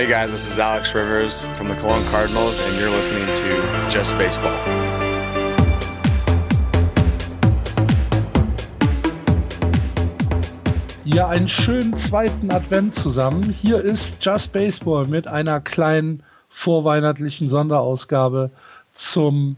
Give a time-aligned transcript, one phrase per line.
[0.00, 4.16] Hey guys, this is Alex Rivers from the Cologne Cardinals, and you're listening to Just
[4.16, 4.50] Baseball.
[11.04, 13.54] Ja, einen schönen zweiten Advent zusammen.
[13.60, 18.50] Hier ist Just Baseball mit einer kleinen vorweihnachtlichen Sonderausgabe
[18.94, 19.56] zum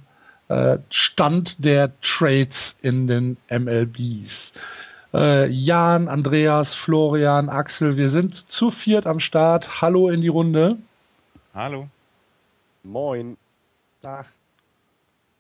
[0.49, 4.53] äh, Stand der Trades in den MLBs.
[5.15, 9.81] Äh, Jan, Andreas, Florian, Axel, wir sind zu viert am Start.
[9.81, 10.79] Hallo in die Runde.
[11.55, 11.89] Hallo.
[12.83, 13.37] Moin.
[14.05, 14.27] Ach.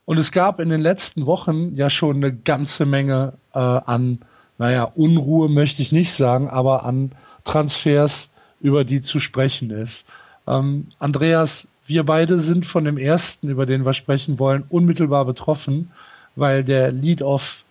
[0.04, 4.18] Und es gab in den letzten Wochen ja schon eine ganze Menge äh, an
[4.62, 7.10] naja, Unruhe möchte ich nicht sagen, aber an
[7.44, 10.06] Transfers, über die zu sprechen ist.
[10.46, 15.90] Ähm, Andreas, wir beide sind von dem ersten, über den wir sprechen wollen, unmittelbar betroffen,
[16.36, 17.61] weil der Lead-Off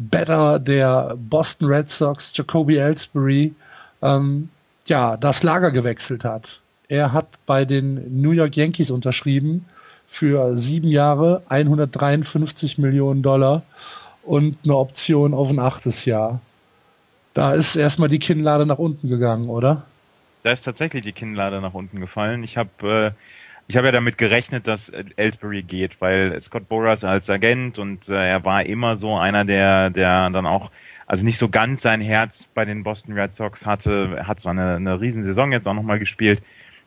[0.00, 3.54] Better der Boston Red Sox, Jacoby Ellsbury,
[4.00, 4.48] ähm,
[4.86, 6.48] ja, das Lager gewechselt hat.
[6.88, 9.66] Er hat bei den New York Yankees unterschrieben
[10.08, 13.62] für sieben Jahre 153 Millionen Dollar
[14.22, 16.40] und eine Option auf ein achtes Jahr.
[17.34, 19.84] Da ist erstmal die Kinnlade nach unten gegangen, oder?
[20.42, 22.42] Da ist tatsächlich die Kinnlade nach unten gefallen.
[22.42, 23.10] Ich habe äh,
[23.70, 28.14] ich habe ja damit gerechnet, dass Ellsbury geht, weil Scott Boras als Agent und äh,
[28.14, 30.72] er war immer so einer, der der dann auch
[31.06, 34.16] also nicht so ganz sein Herz bei den Boston Red Sox hatte.
[34.16, 36.42] Er hat zwar eine, eine Riesensaison jetzt auch nochmal gespielt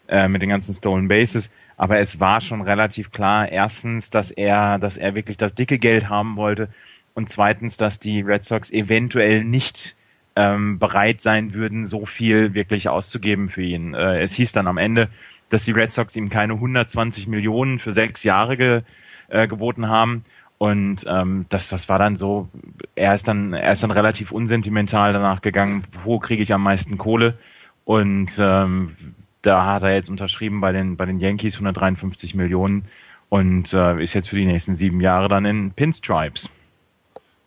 [0.10, 4.78] äh, mit den ganzen Stolen Bases, aber es war schon relativ klar, erstens, dass er,
[4.78, 6.68] dass er wirklich das dicke Geld haben wollte
[7.14, 9.96] und zweitens, dass die Red Sox eventuell nicht
[10.36, 13.94] ähm, bereit sein würden, so viel wirklich auszugeben für ihn.
[13.94, 15.08] Äh, es hieß dann am Ende,
[15.54, 18.82] dass die Red Sox ihm keine 120 Millionen für sechs Jahre ge,
[19.30, 20.26] äh, geboten haben.
[20.58, 22.48] Und ähm, das, das war dann so,
[22.96, 26.98] er ist dann, er ist dann relativ unsentimental danach gegangen, wo kriege ich am meisten
[26.98, 27.38] Kohle?
[27.86, 28.96] Und ähm,
[29.42, 32.86] da hat er jetzt unterschrieben bei den, bei den Yankees 153 Millionen
[33.30, 36.50] und äh, ist jetzt für die nächsten sieben Jahre dann in Pinstripes.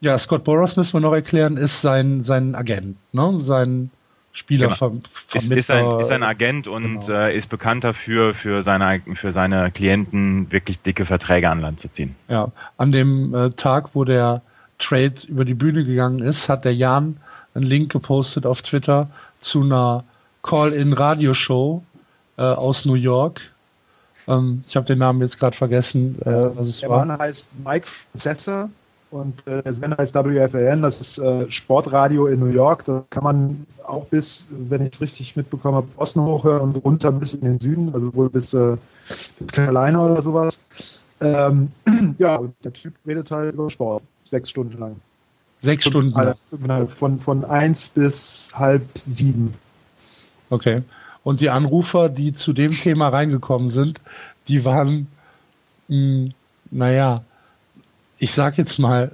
[0.00, 3.40] Ja, Scott Boros müssen wir noch erklären, ist sein, sein Agent, ne?
[3.42, 3.90] sein
[4.36, 5.10] Spielervermittler.
[5.32, 5.42] Genau.
[5.42, 7.18] Ist, ist, ein, ist ein Agent und genau.
[7.18, 11.90] äh, ist bekannt dafür, für seine, für seine Klienten wirklich dicke Verträge an Land zu
[11.90, 12.14] ziehen.
[12.28, 14.42] Ja, an dem äh, Tag, wo der
[14.78, 17.16] Trade über die Bühne gegangen ist, hat der Jan
[17.54, 19.08] einen Link gepostet auf Twitter
[19.40, 20.04] zu einer
[20.42, 21.82] Call-in-Radioshow
[22.36, 23.40] äh, aus New York.
[24.28, 26.98] Ähm, ich habe den Namen jetzt gerade vergessen, äh, was es der war.
[26.98, 28.68] Der Mann heißt Mike Franzessa
[29.10, 32.84] und äh, der Sender heißt WFAN, das ist äh, Sportradio in New York.
[32.84, 37.12] Da kann man auch bis, wenn ich es richtig mitbekommen habe, Osten hochhören und runter
[37.12, 38.76] bis in den Süden, also wohl bis, äh,
[39.38, 40.58] bis Carolina oder sowas.
[41.20, 41.70] Ähm,
[42.18, 44.96] ja, der Typ redet halt über Sport, sechs Stunden lang.
[45.62, 46.88] Sechs Stunden lang?
[46.98, 49.54] Von, von eins bis halb sieben.
[50.50, 50.82] Okay.
[51.22, 54.00] Und die Anrufer, die zu dem Thema reingekommen sind,
[54.48, 55.08] die waren,
[55.88, 56.34] mh, hm,
[56.70, 57.24] naja,
[58.18, 59.12] ich sag jetzt mal,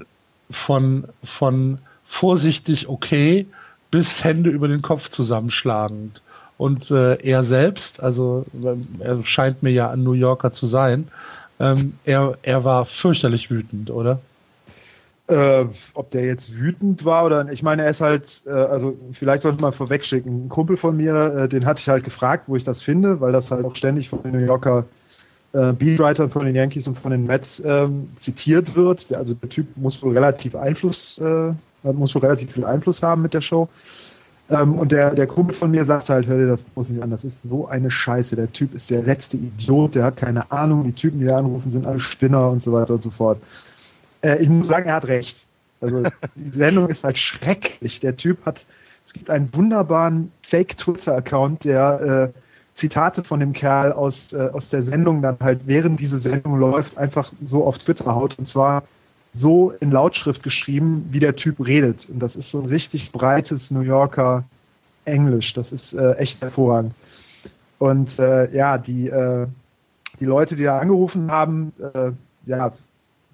[0.51, 3.47] von, von vorsichtig okay
[3.91, 6.21] bis Hände über den Kopf zusammenschlagend.
[6.59, 8.47] Und äh, er selbst, also
[9.01, 11.09] er scheint mir ja ein New Yorker zu sein,
[11.59, 14.21] ähm, er, er war fürchterlich wütend, oder?
[15.29, 19.43] Äh, ob der jetzt wütend war oder ich meine, er ist halt, äh, also vielleicht
[19.43, 22.65] sollte man vorwegschicken, ein Kumpel von mir, äh, den hatte ich halt gefragt, wo ich
[22.65, 24.85] das finde, weil das halt auch ständig von den New Yorker
[25.53, 29.11] äh, Beatwritern von den Yankees und von den Mets ähm, zitiert wird.
[29.11, 31.53] Der, also der Typ muss wohl relativ Einfluss, äh,
[31.83, 33.69] muss wohl relativ viel Einfluss haben mit der Show.
[34.51, 37.11] Ähm, und der, der Kumpel von mir sagt halt, hör dir das muss nicht an,
[37.11, 38.37] das ist so eine Scheiße.
[38.37, 41.71] Der Typ ist der letzte Idiot, der hat keine Ahnung, die Typen, die da anrufen,
[41.71, 43.39] sind alle Spinner und so weiter und so fort.
[44.23, 45.47] Äh, ich muss sagen, er hat recht.
[45.81, 46.03] Also
[46.35, 48.01] die Sendung ist halt schrecklich.
[48.01, 48.65] Der Typ hat,
[49.07, 52.39] es gibt einen wunderbaren Fake-Twitter-Account, der äh,
[52.83, 56.99] Zitate von dem Kerl aus, äh, aus der Sendung dann halt, während diese Sendung läuft,
[56.99, 58.37] einfach so auf Twitter haut.
[58.41, 58.83] Und zwar
[59.33, 62.09] so in Lautschrift geschrieben, wie der Typ redet.
[62.11, 64.43] Und das ist so ein richtig breites New Yorker
[65.05, 65.55] Englisch.
[65.55, 66.93] Das ist äh, echt hervorragend.
[67.79, 69.47] Und äh, ja, die, äh,
[70.19, 72.11] die Leute, die da angerufen haben, äh,
[72.47, 72.73] ja,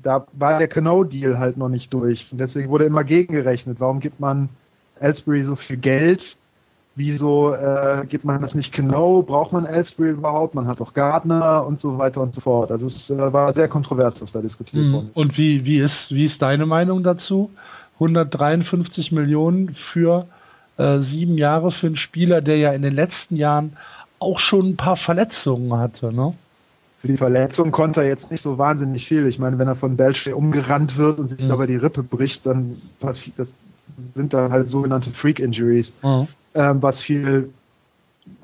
[0.03, 2.29] da war der Cano-Deal halt noch nicht durch.
[2.31, 3.81] Und deswegen wurde immer gegengerechnet.
[3.81, 4.51] Warum gibt man
[5.01, 6.37] Ellsbury so viel Geld?
[6.99, 9.23] Wieso äh, gibt man das nicht genau?
[9.23, 10.57] Braucht man Ellsbury überhaupt?
[10.57, 12.73] Man hat doch Gardner und so weiter und so fort.
[12.73, 14.93] Also es äh, war sehr kontrovers, was da diskutiert mhm.
[14.93, 15.11] wurde.
[15.15, 17.53] Und wie, wie, ist, wie ist deine Meinung dazu?
[18.01, 20.27] 153 Millionen für
[20.77, 23.77] äh, sieben Jahre für einen Spieler, der ja in den letzten Jahren
[24.19, 26.35] auch schon ein paar Verletzungen hatte, ne?
[26.99, 29.29] Für die Verletzung konnte er jetzt nicht so wahnsinnig viel.
[29.29, 31.53] Ich meine, wenn er von Belcher umgerannt wird und sich mhm.
[31.53, 33.55] aber die Rippe bricht, dann passiert das
[34.17, 35.93] sind da halt sogenannte Freak Injuries.
[36.03, 37.51] Mhm ähm, was viel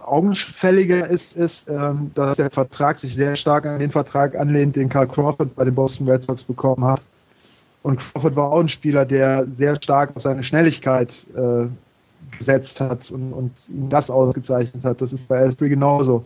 [0.03, 4.89] augenfälliger ist, ist, ähm, dass der Vertrag sich sehr stark an den Vertrag anlehnt, den
[4.89, 7.03] Carl Crawford bei den Boston Red Sox bekommen hat.
[7.83, 11.67] Und Crawford war auch ein Spieler, der sehr stark auf seine Schnelligkeit äh,
[12.39, 15.01] gesetzt hat und, und ihm das ausgezeichnet hat.
[15.01, 16.25] Das ist bei Ellsbury genauso.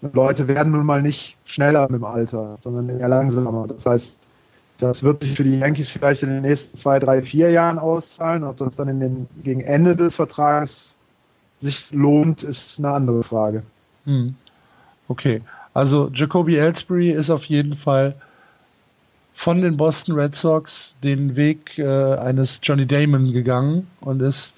[0.00, 3.66] Und Leute werden nun mal nicht schneller mit dem Alter, sondern eher langsamer.
[3.68, 4.16] Das heißt,
[4.78, 8.42] das wird sich für die Yankees vielleicht in den nächsten zwei, drei, vier Jahren auszahlen.
[8.42, 10.96] Ob das dann in den, gegen Ende des Vertrages
[11.62, 13.62] sich lohnt, ist eine andere Frage.
[14.04, 14.34] Hm.
[15.08, 15.42] Okay,
[15.74, 18.14] also Jacoby Ellsbury ist auf jeden Fall
[19.34, 24.54] von den Boston Red Sox den Weg äh, eines Johnny Damon gegangen und ist,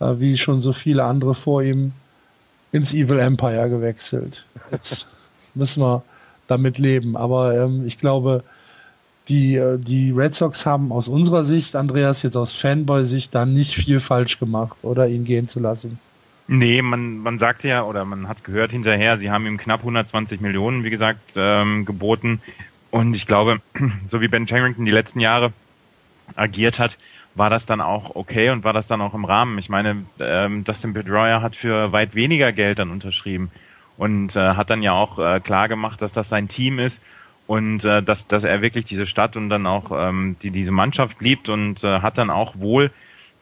[0.00, 1.92] äh, wie schon so viele andere vor ihm,
[2.72, 4.44] ins Evil Empire gewechselt.
[4.70, 5.06] Jetzt
[5.54, 6.02] müssen wir
[6.48, 7.16] damit leben.
[7.16, 8.44] Aber ähm, ich glaube,
[9.28, 13.74] die, äh, die Red Sox haben aus unserer Sicht, Andreas, jetzt aus Fanboy-Sicht, dann nicht
[13.74, 15.98] viel falsch gemacht, oder ihn gehen zu lassen.
[16.46, 20.40] Nee, man, man sagte ja, oder man hat gehört hinterher, sie haben ihm knapp 120
[20.40, 22.42] Millionen, wie gesagt, ähm, geboten.
[22.90, 23.60] Und ich glaube,
[24.06, 25.52] so wie Ben Charrington die letzten Jahre
[26.36, 26.98] agiert hat,
[27.34, 29.58] war das dann auch okay und war das dann auch im Rahmen.
[29.58, 33.50] Ich meine, ähm, Dustin Pedroia hat für weit weniger Geld dann unterschrieben
[33.96, 37.02] und äh, hat dann ja auch äh, klar gemacht, dass das sein Team ist
[37.46, 41.20] und äh, dass, dass er wirklich diese Stadt und dann auch ähm, die, diese Mannschaft
[41.20, 42.90] liebt und äh, hat dann auch wohl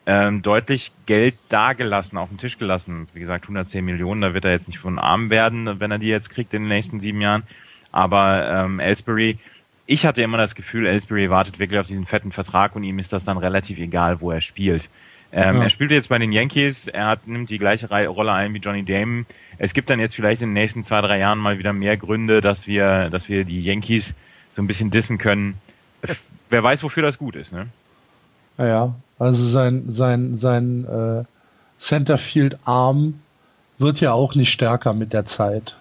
[0.06, 3.06] ähm, deutlich Geld dagelassen, auf den Tisch gelassen.
[3.12, 6.08] Wie gesagt, 110 Millionen, da wird er jetzt nicht von arm werden, wenn er die
[6.08, 7.44] jetzt kriegt in den nächsten sieben Jahren.
[7.93, 9.38] Aber ähm, Ellsbury,
[9.87, 13.12] ich hatte immer das Gefühl, Ellsbury wartet wirklich auf diesen fetten Vertrag und ihm ist
[13.12, 14.88] das dann relativ egal, wo er spielt.
[15.32, 15.62] Ähm, ja.
[15.64, 18.84] Er spielt jetzt bei den Yankees, er hat, nimmt die gleiche Rolle ein wie Johnny
[18.84, 19.25] Damon.
[19.58, 22.40] Es gibt dann jetzt vielleicht in den nächsten zwei, drei Jahren mal wieder mehr Gründe,
[22.40, 24.14] dass wir, dass wir die Yankees
[24.55, 25.55] so ein bisschen dissen können.
[26.50, 27.69] Wer weiß, wofür das gut ist, ne?
[28.58, 31.25] Ja, also sein, sein, sein äh,
[31.81, 33.20] Centerfield-Arm
[33.78, 35.76] wird ja auch nicht stärker mit der Zeit.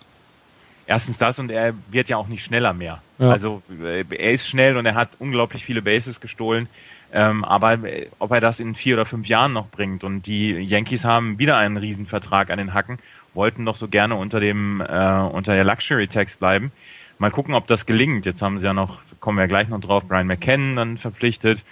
[0.88, 3.02] Erstens das und er wird ja auch nicht schneller mehr.
[3.20, 3.30] Ja.
[3.30, 6.68] Also äh, er ist schnell und er hat unglaublich viele Bases gestohlen.
[7.14, 10.52] Ähm, aber äh, ob er das in vier oder fünf Jahren noch bringt und die
[10.52, 13.00] Yankees haben wieder einen Riesenvertrag an den Hacken,
[13.34, 16.72] wollten doch so gerne unter dem äh, unter der Luxury Tax bleiben.
[17.20, 18.26] Mal gucken, ob das gelingt.
[18.26, 21.64] Jetzt haben sie ja noch, kommen wir gleich noch drauf, Brian McKenna dann verpflichtet.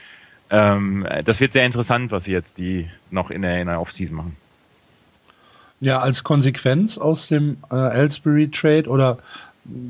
[0.49, 4.15] Ähm, das wird sehr interessant, was sie jetzt die noch in der, in der Offseason
[4.15, 4.37] machen.
[5.79, 9.19] Ja, als Konsequenz aus dem äh, Ellsbury Trade oder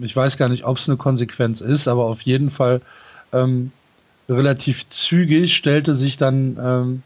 [0.01, 2.81] ich weiß gar nicht, ob es eine Konsequenz ist, aber auf jeden Fall
[3.31, 3.71] ähm,
[4.27, 7.03] relativ zügig stellte sich dann ähm,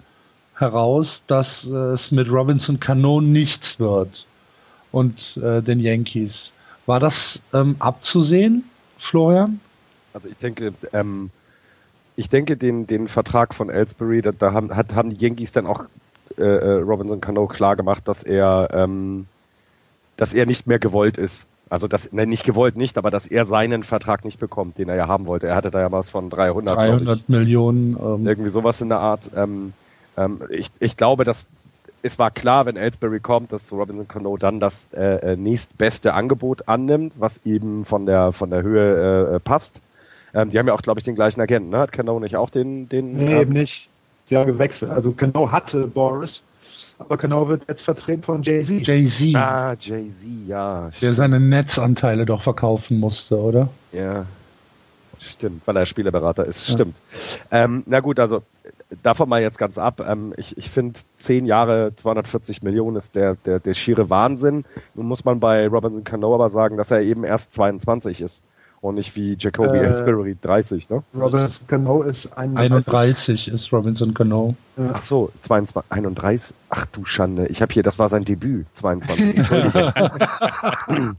[0.56, 4.26] heraus, dass äh, es mit Robinson Cano nichts wird
[4.92, 6.52] und äh, den Yankees.
[6.86, 8.66] War das ähm, abzusehen,
[8.98, 9.60] Florian?
[10.14, 11.32] Also ich denke, ähm,
[12.16, 15.66] ich denke, den, den Vertrag von Ellsbury, da, da haben, hat, haben die Yankees dann
[15.66, 15.86] auch
[16.38, 19.28] äh, äh, Robinson Cano klar gemacht, dass er, ähm,
[20.18, 21.46] dass er nicht mehr gewollt ist.
[21.70, 24.96] Also das, ne, nicht gewollt nicht, aber dass er seinen Vertrag nicht bekommt, den er
[24.96, 25.48] ja haben wollte.
[25.48, 27.98] Er hatte da ja was von 300, 300 Millionen.
[27.98, 28.28] Ähm.
[28.28, 29.32] Irgendwie sowas in der Art.
[29.36, 29.74] Ähm,
[30.16, 31.46] ähm, ich, ich glaube, dass
[32.04, 36.68] es war klar, wenn Ellsbury kommt, dass Robinson Cano dann das äh, äh, nächstbeste Angebot
[36.68, 39.82] annimmt, was eben von der von der Höhe äh, passt.
[40.34, 41.80] Ähm, die haben ja auch, glaube ich, den gleichen Agenten, ne?
[41.80, 43.14] Hat Cano nicht auch den, den?
[43.14, 43.90] Nee, ähm, eben nicht.
[44.26, 44.92] Sie haben gewechselt.
[44.92, 46.44] Also Cano hatte Boris
[47.00, 48.86] aber Cano wird jetzt vertreten von Jay-Z.
[48.86, 49.36] Jay-Z.
[49.36, 50.90] Ah, Jay-Z, ja.
[50.92, 51.02] Stimmt.
[51.02, 53.70] Der seine Netzanteile doch verkaufen musste, oder?
[53.92, 54.26] Ja.
[55.20, 56.68] Stimmt, weil er Spielerberater ist.
[56.68, 56.74] Ja.
[56.74, 56.98] Stimmt.
[57.50, 58.44] Ähm, na gut, also
[59.04, 60.02] davon mal jetzt ganz ab.
[60.06, 64.66] Ähm, ich ich finde, zehn Jahre, 240 Millionen ist der, der, der schiere Wahnsinn.
[64.96, 68.44] Nun muss man bei Robinson Cano aber sagen, dass er eben erst 22 ist
[68.84, 71.04] und nicht wie Jacoby äh, Ellsbury 30, ne?
[71.16, 72.88] Robinson Cano ist 31.
[72.94, 74.56] 31 ist Robinson Cano.
[74.78, 76.56] Ach so, 22, 31.
[76.70, 79.38] Ach du Schande, ich habe hier, das war sein Debüt, 22.
[79.38, 79.94] Entschuldigung.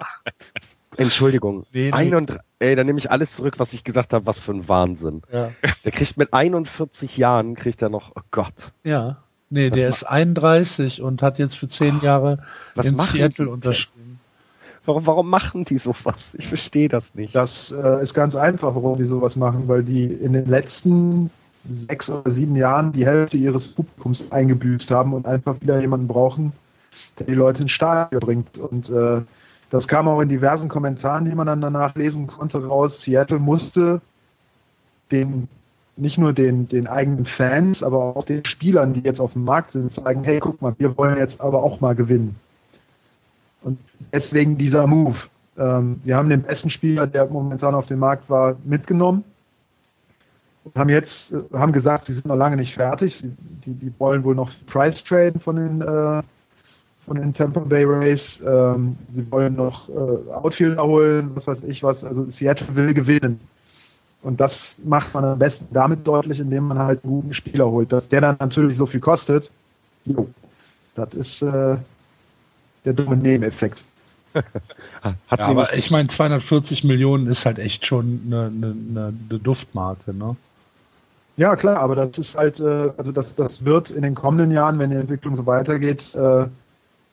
[0.97, 1.66] Entschuldigung.
[1.73, 4.68] Nee, 31, ey, dann nehme ich alles zurück, was ich gesagt habe, was für ein
[4.68, 5.23] Wahnsinn.
[5.33, 5.50] Ja.
[5.85, 8.73] Der kriegt mit 41 Jahren, kriegt er noch, oh Gott.
[8.85, 9.23] Ja.
[9.49, 12.44] Nee, was der ist 31 und hat jetzt für 10 Jahre
[12.75, 14.13] was in Seattle unterschrieben.
[14.87, 16.35] Warum, warum machen die sowas?
[16.38, 17.35] Ich verstehe das nicht.
[17.35, 21.31] Das äh, ist ganz einfach, warum die sowas machen, weil die in den letzten
[21.69, 26.53] sechs oder sieben Jahren die Hälfte ihres Publikums eingebüßt haben und einfach wieder jemanden brauchen,
[27.19, 28.59] der die Leute ins Stadion bringt.
[28.59, 29.23] Und äh,
[29.71, 33.00] das kam auch in diversen Kommentaren, die man dann danach lesen konnte, raus.
[33.00, 34.03] Seattle musste
[35.11, 35.49] den
[35.97, 39.73] nicht nur den, den eigenen Fans, aber auch den Spielern, die jetzt auf dem Markt
[39.73, 42.37] sind, zeigen, hey, guck mal, wir wollen jetzt aber auch mal gewinnen.
[43.64, 43.80] Und
[44.12, 45.16] deswegen dieser Move.
[45.59, 49.25] Ähm, sie haben den besten Spieler, der momentan auf dem Markt war, mitgenommen
[50.64, 53.16] und haben jetzt äh, haben gesagt, sie sind noch lange nicht fertig.
[53.16, 53.33] Sie,
[53.64, 56.23] die, die wollen wohl noch Price traden von den äh,
[57.04, 58.40] von den Tampa Bay Rays.
[58.44, 59.92] Ähm, sie wollen noch äh,
[60.33, 62.02] Outfielder holen, was weiß ich was.
[62.02, 63.40] Also Seattle will gewinnen.
[64.23, 67.92] Und das macht man am besten damit deutlich, indem man halt einen guten Spieler holt.
[67.92, 69.50] Dass der dann natürlich so viel kostet,
[70.04, 70.28] jo,
[70.94, 71.76] das ist äh,
[72.85, 73.85] der dumme Nebeneffekt.
[74.35, 80.37] ja, aber ich meine, 240 Millionen ist halt echt schon eine, eine, eine Duftmarke, ne?
[81.37, 84.79] Ja, klar, aber das ist halt, äh, also das, das wird in den kommenden Jahren,
[84.79, 86.47] wenn die Entwicklung so weitergeht, äh,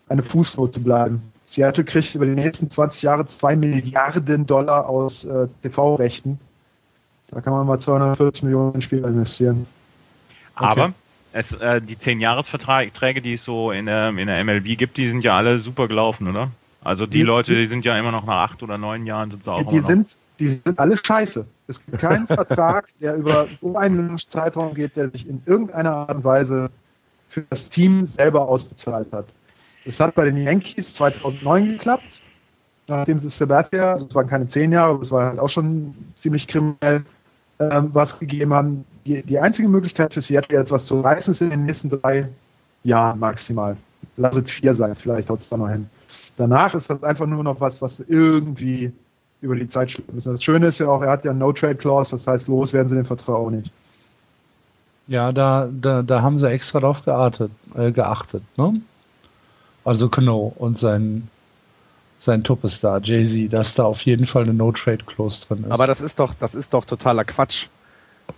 [0.09, 1.31] eine Fußnote bleiben.
[1.43, 6.39] Seattle kriegt über die nächsten 20 Jahre 2 Milliarden Dollar aus äh, TV-Rechten.
[7.27, 9.65] Da kann man mal 240 Millionen in Spieler investieren.
[10.55, 10.65] Okay.
[10.65, 10.93] Aber
[11.33, 15.23] es, äh, die 10-Jahres-Verträge, die es so in der, in der MLB gibt, die sind
[15.23, 16.51] ja alle super gelaufen, oder?
[16.83, 19.43] Also die, die Leute, die sind ja immer noch nach acht oder neun Jahren sind
[19.43, 21.45] sie auch die, die sind, die sind alle scheiße.
[21.67, 26.15] Es gibt keinen Vertrag, der über so einen Zeitraum geht, der sich in irgendeiner Art
[26.15, 26.71] und Weise
[27.29, 29.27] für das Team selber ausbezahlt hat.
[29.85, 32.21] Das hat bei den Yankees 2009 geklappt,
[32.87, 36.47] nachdem sie Sabathia, das waren keine zehn Jahre, aber es war halt auch schon ziemlich
[36.47, 37.03] kriminell,
[37.69, 38.85] ähm, was gegeben haben.
[39.05, 42.29] Die, die einzige Möglichkeit für Seattle jetzt was zu reißen ist in den nächsten drei
[42.83, 43.77] Jahren maximal.
[44.17, 45.89] Lass es vier sein, vielleicht haut es da noch hin.
[46.37, 48.91] Danach ist das einfach nur noch was, was irgendwie
[49.41, 50.27] über die Zeit schlimm ist.
[50.27, 53.05] Das Schöne ist ja auch, er hat ja No-Trade-Clause, das heißt, los werden sie den
[53.05, 53.71] Vertrag auch nicht.
[55.07, 58.81] Ja, da, da, da haben sie extra drauf geachtet, äh, geachtet, ne?
[59.83, 61.27] Also Kano und sein,
[62.21, 65.71] sein Tuppestar, Jay-Z, dass da auf jeden Fall eine No-Trade-Clause drin ist.
[65.71, 67.67] Aber das ist doch, das ist doch totaler Quatsch.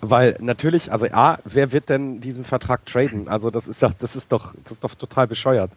[0.01, 3.27] Weil natürlich, also A, wer wird denn diesen Vertrag traden?
[3.27, 5.71] Also das ist doch, das ist doch, das ist doch total bescheuert.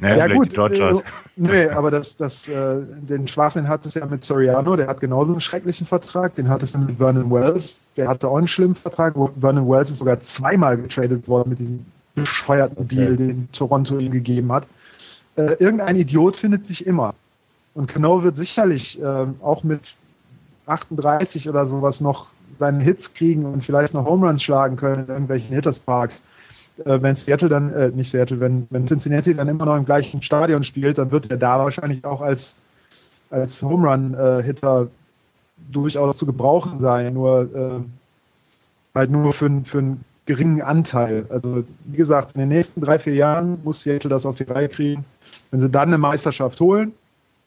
[0.00, 0.94] Nee, ja gut, äh,
[1.36, 5.32] nee, aber das, das, äh, den Schwachsinn hat es ja mit Soriano, der hat genauso
[5.32, 9.14] einen schrecklichen Vertrag, den hat es mit Vernon Wells, der hatte auch einen schlimmen Vertrag,
[9.14, 12.96] wo Vernon Wells ist sogar zweimal getradet worden mit diesem bescheuerten okay.
[12.96, 14.66] Deal, den Toronto ihm gegeben hat.
[15.36, 17.14] Äh, irgendein Idiot findet sich immer.
[17.74, 19.96] Und Kno wird sicherlich äh, auch mit
[20.66, 22.28] 38 oder sowas noch
[22.58, 26.20] seinen Hits kriegen und vielleicht noch Home Runs schlagen können in irgendwelchen Hittersparks
[26.78, 30.22] äh, wenn Seattle dann, äh, nicht Seattle, wenn, wenn Cincinnati dann immer noch im gleichen
[30.22, 32.54] Stadion spielt, dann wird er da wahrscheinlich auch als,
[33.30, 34.86] als Home Run-Hitter äh,
[35.72, 37.80] durchaus zu gebrauchen sein, nur äh,
[38.94, 41.26] halt nur für, für einen geringen Anteil.
[41.30, 44.68] Also wie gesagt, in den nächsten drei, vier Jahren muss Seattle das auf die Reihe
[44.68, 45.04] kriegen.
[45.50, 46.92] Wenn sie dann eine Meisterschaft holen,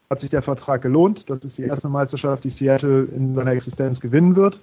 [0.09, 1.29] hat sich der Vertrag gelohnt.
[1.29, 4.59] Das ist die erste Meisterschaft, die Seattle in seiner Existenz gewinnen wird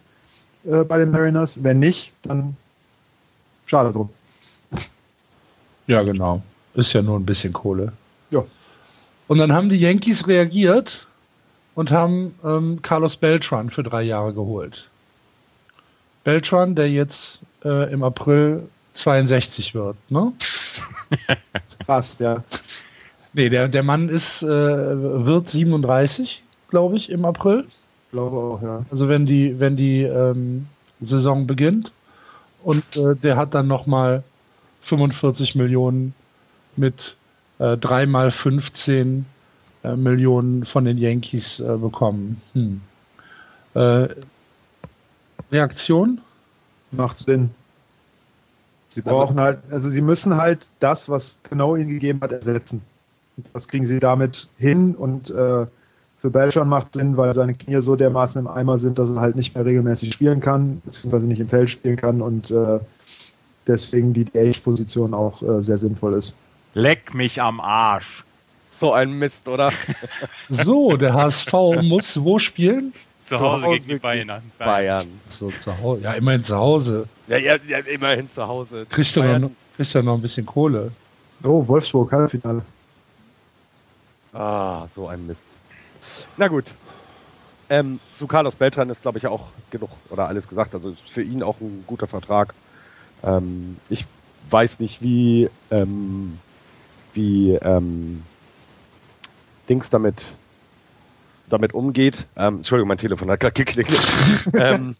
[0.65, 1.63] äh, bei den Mariners.
[1.63, 2.57] Wenn nicht, dann
[3.67, 4.11] schade drum.
[5.87, 6.43] Ja, genau.
[6.75, 7.93] Ist ja nur ein bisschen Kohle.
[8.31, 8.45] Ja.
[9.29, 11.07] Und dann haben die Yankees reagiert
[11.75, 14.89] und haben ähm, Carlos Beltran für drei Jahre geholt.
[16.25, 20.33] Beltran, der jetzt äh, im April 62 wird, ne?
[21.87, 22.43] Fast, ja.
[23.35, 27.67] Nee, der, der Mann ist, äh, wird 37, glaube ich, im April.
[27.69, 28.87] Ich glaube auch, ja.
[28.91, 30.67] Also wenn die, wenn die ähm,
[31.01, 31.93] Saison beginnt.
[32.63, 34.23] Und äh, der hat dann nochmal
[34.83, 36.15] 45 Millionen
[36.77, 37.17] mit
[37.59, 39.27] äh, 3 mal 15
[39.83, 42.41] äh, Millionen von den Yankees äh, bekommen.
[42.55, 42.81] Hm.
[43.75, 44.09] Äh,
[45.51, 46.21] Reaktion?
[46.91, 47.51] Macht Sinn.
[48.91, 52.33] Sie also brauchen also, halt, also sie müssen halt das, was genau ihnen gegeben hat,
[52.33, 52.83] ersetzen.
[53.53, 55.67] Das kriegen sie damit hin und äh,
[56.25, 59.37] für Beltran macht Sinn, weil seine Knie so dermaßen im Eimer sind, dass er halt
[59.37, 62.81] nicht mehr regelmäßig spielen kann, beziehungsweise nicht im Feld spielen kann und äh,
[63.67, 66.35] deswegen die DH-Position auch äh, sehr sinnvoll ist.
[66.75, 68.25] Leck mich am Arsch.
[68.71, 69.71] So ein Mist, oder?
[70.49, 72.93] so, der HSV muss wo spielen?
[73.23, 74.43] Zu, zu Hause, gegen die Bayern.
[74.59, 75.09] Bayern.
[75.31, 76.03] So, zu Hause.
[76.03, 77.07] Ja, immerhin zu Hause.
[77.29, 78.87] Ja, ja, ja immerhin zu Hause.
[78.89, 80.91] Kriegt er noch, kriegt er noch ein bisschen Kohle.
[81.43, 82.63] Oh, Wolfsburg, Halbfinale.
[84.35, 85.47] Ah, so ein Mist.
[86.37, 86.75] Na gut.
[87.71, 90.75] Ähm, zu Carlos Beltran ist, glaube ich, auch genug oder alles gesagt.
[90.75, 92.53] Also für ihn auch ein guter Vertrag.
[93.23, 94.05] Ähm, ich
[94.51, 96.39] weiß nicht, wie, ähm,
[97.15, 98.25] wie ähm,
[99.69, 100.35] Dings damit
[101.49, 102.27] damit umgeht.
[102.37, 104.07] Ähm, Entschuldigung, mein Telefon hat gerade geklingelt.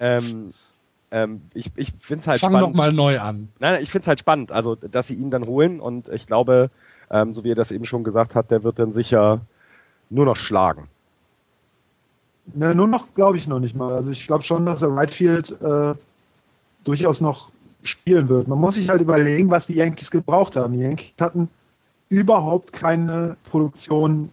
[0.00, 2.64] ähm, ich ich finde es halt Fang spannend.
[2.64, 3.48] Fang nochmal neu an.
[3.58, 6.70] Nein, ich finde es halt spannend, also dass sie ihn dann holen und ich glaube,
[7.10, 9.40] ähm, so wie er das eben schon gesagt hat, der wird dann sicher
[10.08, 10.88] nur noch schlagen.
[12.54, 13.94] Ne, nur noch glaube ich noch nicht mal.
[13.94, 15.94] Also ich glaube schon, dass er Rightfield äh,
[16.84, 17.50] durchaus noch
[17.82, 18.48] spielen wird.
[18.48, 20.74] Man muss sich halt überlegen, was die Yankees gebraucht haben.
[20.74, 21.48] Die Yankees hatten
[22.08, 24.30] überhaupt keine Produktion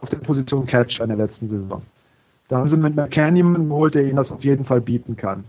[0.00, 1.82] auf der Position Catch in der letzten Saison.
[2.48, 5.44] Da haben sie mit McCann jemanden geholt, der ihnen das auf jeden Fall bieten kann.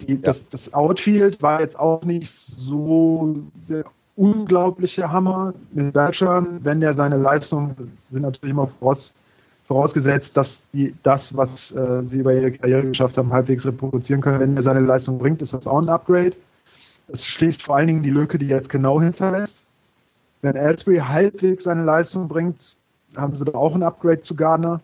[0.00, 0.18] Die, ja.
[0.22, 3.36] das, das, Outfield war jetzt auch nicht so
[3.68, 3.84] der
[4.18, 7.76] unglaubliche Hammer mit Bertrand, wenn der seine Leistung,
[8.10, 9.14] sind natürlich immer voraus,
[9.66, 14.40] vorausgesetzt, dass die das, was äh, sie über ihre Karriere geschafft haben, halbwegs reproduzieren können.
[14.40, 16.34] Wenn er seine Leistung bringt, ist das auch ein Upgrade.
[17.06, 19.64] Es schließt vor allen Dingen die Lücke, die jetzt genau hinterlässt.
[20.42, 22.76] Wenn Ellsbury halbwegs seine Leistung bringt,
[23.16, 24.80] haben sie da auch ein Upgrade zu Gardner.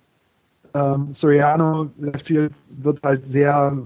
[0.74, 3.78] Ähm, Soriano, Leftfield, wird halt sehr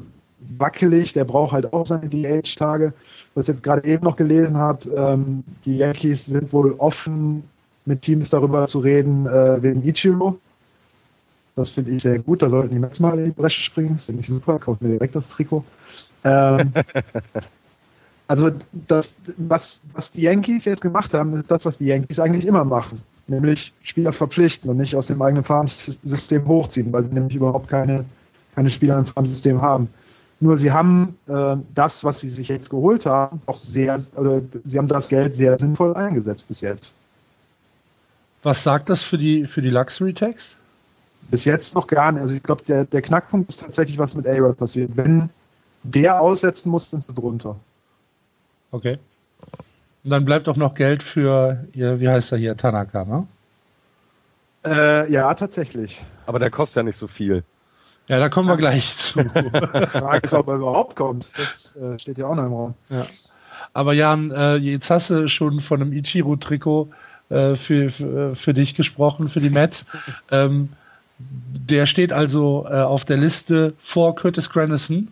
[0.58, 2.92] wackelig, der braucht halt auch seine DH-Tage.
[3.38, 7.44] Was ich jetzt gerade eben noch gelesen habe, ähm, die Yankees sind wohl offen,
[7.84, 10.40] mit Teams darüber zu reden, äh, wegen Ichiro.
[11.54, 14.02] Das finde ich sehr gut, da sollten die Mets mal in die Bresche springen, das
[14.02, 15.64] finde ich super, kauft mir direkt das Trikot.
[16.24, 16.72] Ähm,
[18.26, 22.44] also das, was, was die Yankees jetzt gemacht haben, ist das, was die Yankees eigentlich
[22.44, 23.02] immer machen.
[23.28, 28.04] Nämlich Spieler verpflichten und nicht aus dem eigenen Farmsystem hochziehen, weil sie nämlich überhaupt keine,
[28.56, 29.90] keine Spieler im Farmsystem haben.
[30.40, 34.78] Nur sie haben äh, das, was sie sich jetzt geholt haben, auch sehr, oder sie
[34.78, 36.92] haben das Geld sehr sinnvoll eingesetzt bis jetzt.
[38.44, 40.46] Was sagt das für die für die Luxury Tax?
[41.30, 42.22] Bis jetzt noch gar nicht.
[42.22, 44.92] Also ich glaube, der, der Knackpunkt ist tatsächlich, was mit A-Rod passiert.
[44.94, 45.30] Wenn
[45.82, 47.56] der aussetzen muss, sind sie drunter.
[48.70, 48.98] Okay.
[50.04, 53.26] Und dann bleibt auch noch Geld für, wie heißt er hier, Tanaka, ne?
[54.64, 56.04] Äh, ja, tatsächlich.
[56.26, 57.42] Aber der kostet ja nicht so viel.
[58.08, 59.22] Ja, da kommen wir gleich zu.
[59.22, 61.30] Die Frage ist, ob er überhaupt kommt.
[61.36, 62.74] Das äh, steht ja auch noch im Raum.
[62.88, 63.06] Ja.
[63.74, 66.88] Aber Jan, äh, jetzt hast du schon von einem Ichiro-Trikot
[67.28, 69.84] äh, für, für, für dich gesprochen, für die Mets.
[70.30, 70.70] ähm,
[71.18, 75.08] der steht also äh, auf der Liste vor Curtis Granison.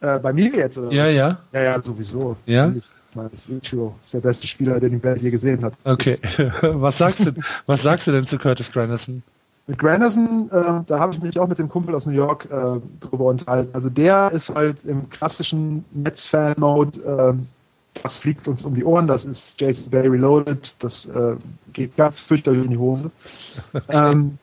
[0.00, 1.14] Äh, bei mir jetzt, oder Ja, was?
[1.14, 1.38] ja.
[1.52, 2.36] Ja, ja, sowieso.
[2.46, 2.68] Ja?
[2.70, 2.98] Das
[3.32, 3.94] ist Ichiro.
[4.02, 5.74] Ist der beste Spieler, den die Welt je gesehen hat.
[5.84, 6.16] Okay.
[6.62, 7.32] Was sagst du,
[7.66, 9.22] was sagst du denn zu Curtis Granison?
[9.66, 12.80] Mit Granderson, äh, da habe ich mich auch mit dem Kumpel aus New York äh,
[13.00, 13.70] drüber unterhalten.
[13.74, 19.24] Also der ist halt im klassischen Netz-Fan-Mode, äh, das fliegt uns um die Ohren, das
[19.24, 21.36] ist Jason Bay Reloaded, das äh,
[21.72, 23.10] geht ganz fürchterlich in die Hose.
[23.88, 24.38] ähm,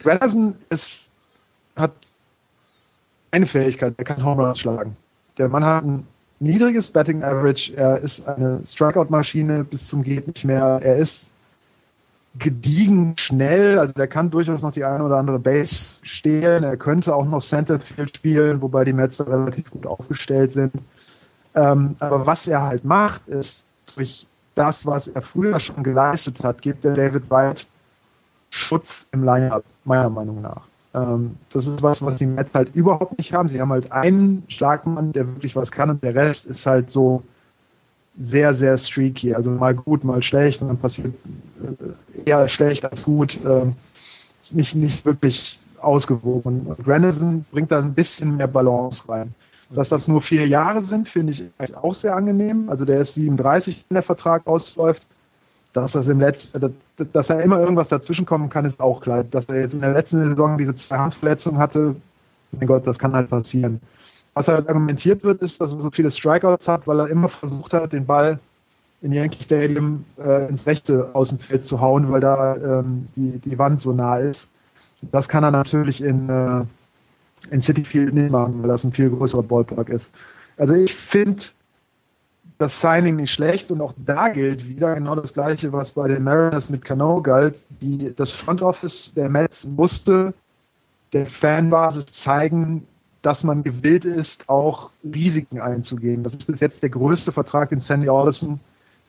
[0.00, 1.10] Granderson ist,
[1.76, 1.92] hat
[3.30, 4.96] eine Fähigkeit, er kann Home Runs schlagen.
[5.38, 6.06] Der Mann hat ein
[6.40, 11.32] niedriges Betting Average, er ist eine Strikeout-Maschine bis zum geht nicht mehr, er ist
[12.38, 17.14] gediegen schnell, also der kann durchaus noch die eine oder andere Base stehlen, er könnte
[17.14, 20.72] auch noch Centerfield spielen, wobei die Mets relativ gut aufgestellt sind.
[21.54, 23.64] Ähm, aber was er halt macht, ist
[23.96, 27.66] durch das, was er früher schon geleistet hat, gibt der David Wright
[28.50, 30.66] Schutz im Lineup, meiner Meinung nach.
[30.94, 33.48] Ähm, das ist was, was die Mets halt überhaupt nicht haben.
[33.48, 37.22] Sie haben halt einen Schlagmann, der wirklich was kann und der Rest ist halt so
[38.20, 39.34] sehr, sehr streaky.
[39.34, 41.14] Also mal gut, mal schlecht und dann passiert
[41.64, 43.38] äh, eher schlecht als gut.
[43.44, 43.74] Ähm,
[44.42, 46.66] ist nicht, nicht wirklich ausgewogen.
[46.66, 49.34] Und Granison bringt da ein bisschen mehr Balance rein.
[49.70, 52.68] Dass das nur vier Jahre sind, finde ich auch sehr angenehm.
[52.68, 55.06] Also der ist 37, wenn der Vertrag ausläuft.
[55.72, 56.74] Dass das im letzten,
[57.12, 59.22] dass er immer irgendwas dazwischen kommen kann, ist auch klar.
[59.22, 61.94] Dass er jetzt in der letzten Saison diese zwei Handverletzungen hatte,
[62.50, 63.80] mein Gott, das kann halt passieren.
[64.40, 67.74] Was halt argumentiert wird, ist, dass er so viele Strikeouts hat, weil er immer versucht
[67.74, 68.38] hat, den Ball
[69.02, 73.82] in Yankee Stadium äh, ins rechte Außenfeld zu hauen, weil da ähm, die, die Wand
[73.82, 74.48] so nah ist.
[75.02, 76.64] Das kann er natürlich in, äh,
[77.50, 80.10] in City Field nicht machen, weil das ein viel größerer Ballpark ist.
[80.56, 81.42] Also ich finde
[82.56, 86.24] das Signing nicht schlecht und auch da gilt wieder genau das gleiche, was bei den
[86.24, 87.56] Mariners mit Cano galt.
[87.82, 90.32] Die, das Front Office der Mets musste
[91.12, 92.86] der Fanbasis zeigen,
[93.22, 96.22] dass man gewillt ist, auch Risiken einzugehen.
[96.22, 98.60] Das ist bis jetzt der größte Vertrag, den Sandy Alderson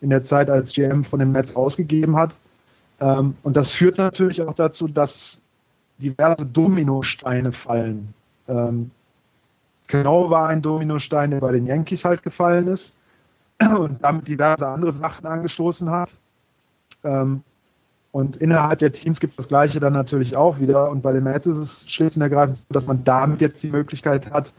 [0.01, 2.33] in der Zeit als GM von den Mets ausgegeben hat.
[2.99, 5.39] Ähm, und das führt natürlich auch dazu, dass
[5.97, 8.13] diverse Dominosteine fallen.
[8.47, 8.91] Ähm,
[9.87, 12.93] genau war ein Dominostein, der bei den Yankees halt gefallen ist
[13.59, 16.15] und damit diverse andere Sachen angestoßen hat.
[17.03, 17.43] Ähm,
[18.11, 20.89] und innerhalb der Teams gibt es das Gleiche dann natürlich auch wieder.
[20.89, 23.69] Und bei den Mets ist es schlicht und ergreifend so, dass man damit jetzt die
[23.69, 24.51] Möglichkeit hat,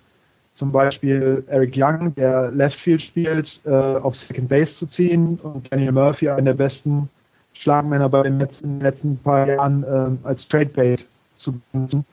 [0.54, 5.72] zum Beispiel Eric Young, der Left Field spielt, äh, auf Second Base zu ziehen und
[5.72, 7.08] Daniel Murphy, einen der besten
[7.54, 12.04] Schlagmänner bei den Mets in den letzten paar Jahren, ähm, als Trade Bait zu benutzen.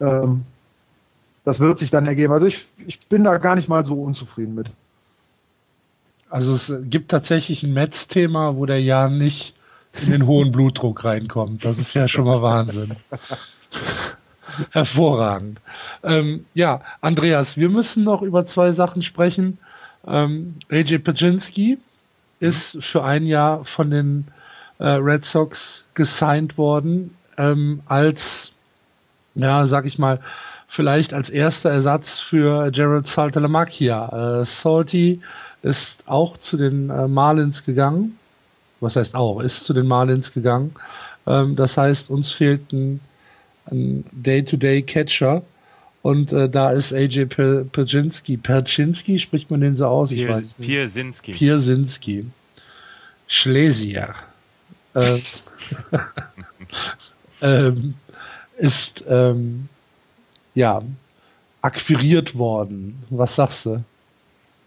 [0.00, 0.42] Ähm,
[1.44, 2.32] das wird sich dann ergeben.
[2.32, 4.70] Also ich, ich bin da gar nicht mal so unzufrieden mit.
[6.30, 9.54] Also es gibt tatsächlich ein Metz-Thema, wo der Jan nicht
[10.00, 11.64] in den hohen Blutdruck reinkommt.
[11.64, 12.96] Das ist ja schon mal Wahnsinn.
[14.70, 15.60] Hervorragend.
[16.02, 19.58] Ähm, ja, Andreas, wir müssen noch über zwei Sachen sprechen.
[20.06, 21.78] Ähm, AJ Pajinski
[22.40, 24.26] ist für ein Jahr von den
[24.78, 28.50] äh, Red Sox gesigned worden ähm, als,
[29.34, 30.20] ja, sag ich mal,
[30.68, 34.40] vielleicht als erster Ersatz für Gerald Saltalamacchia.
[34.40, 35.20] Äh, Salty
[35.62, 38.18] ist auch zu den äh, Marlins gegangen.
[38.82, 39.40] Was heißt auch?
[39.40, 40.74] Ist zu den Marlins gegangen.
[41.26, 43.00] Ähm, das heißt, uns fehlt ein,
[43.70, 45.42] ein Day-to-Day-Catcher.
[46.02, 48.36] Und äh, da ist AJ Perczynski.
[48.36, 50.10] Perczynski, spricht man den so aus?
[50.10, 50.60] Ich Pier, weiß nicht.
[50.60, 51.32] Piersinski.
[51.32, 52.26] Piersinski.
[53.28, 54.14] Schlesier.
[54.94, 55.20] Äh,
[57.40, 57.94] ähm,
[58.58, 59.68] ist ähm,
[60.54, 60.82] ja
[61.62, 63.04] akquiriert worden.
[63.10, 63.84] Was sagst du?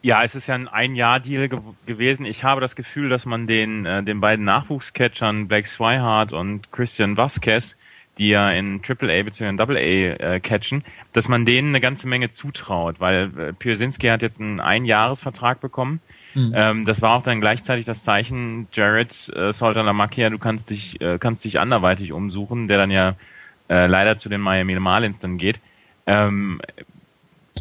[0.06, 2.28] Ja, es ist ja ein Ein-Jahr-Deal ge gewesen.
[2.28, 7.18] Ich habe das Gefühl, dass man den, äh, den beiden Nachwuchscatchern Blake Swihart und Christian
[7.18, 7.76] Vasquez,
[8.20, 9.60] die ja in AAA bzw.
[9.60, 14.40] AA äh, catchen, dass man denen eine ganze Menge zutraut, weil äh, Piersinski hat jetzt
[14.40, 16.02] einen Einjahresvertrag bekommen.
[16.36, 16.54] Mhm.
[16.56, 21.18] Ähm, das war auch dann gleichzeitig das Zeichen, Jared äh, Soltanamakia, du kannst dich, äh,
[21.18, 23.16] kannst dich anderweitig umsuchen, der dann ja
[23.70, 25.60] äh, leider zu den Miami Marlins dann geht.
[26.06, 26.62] Ähm,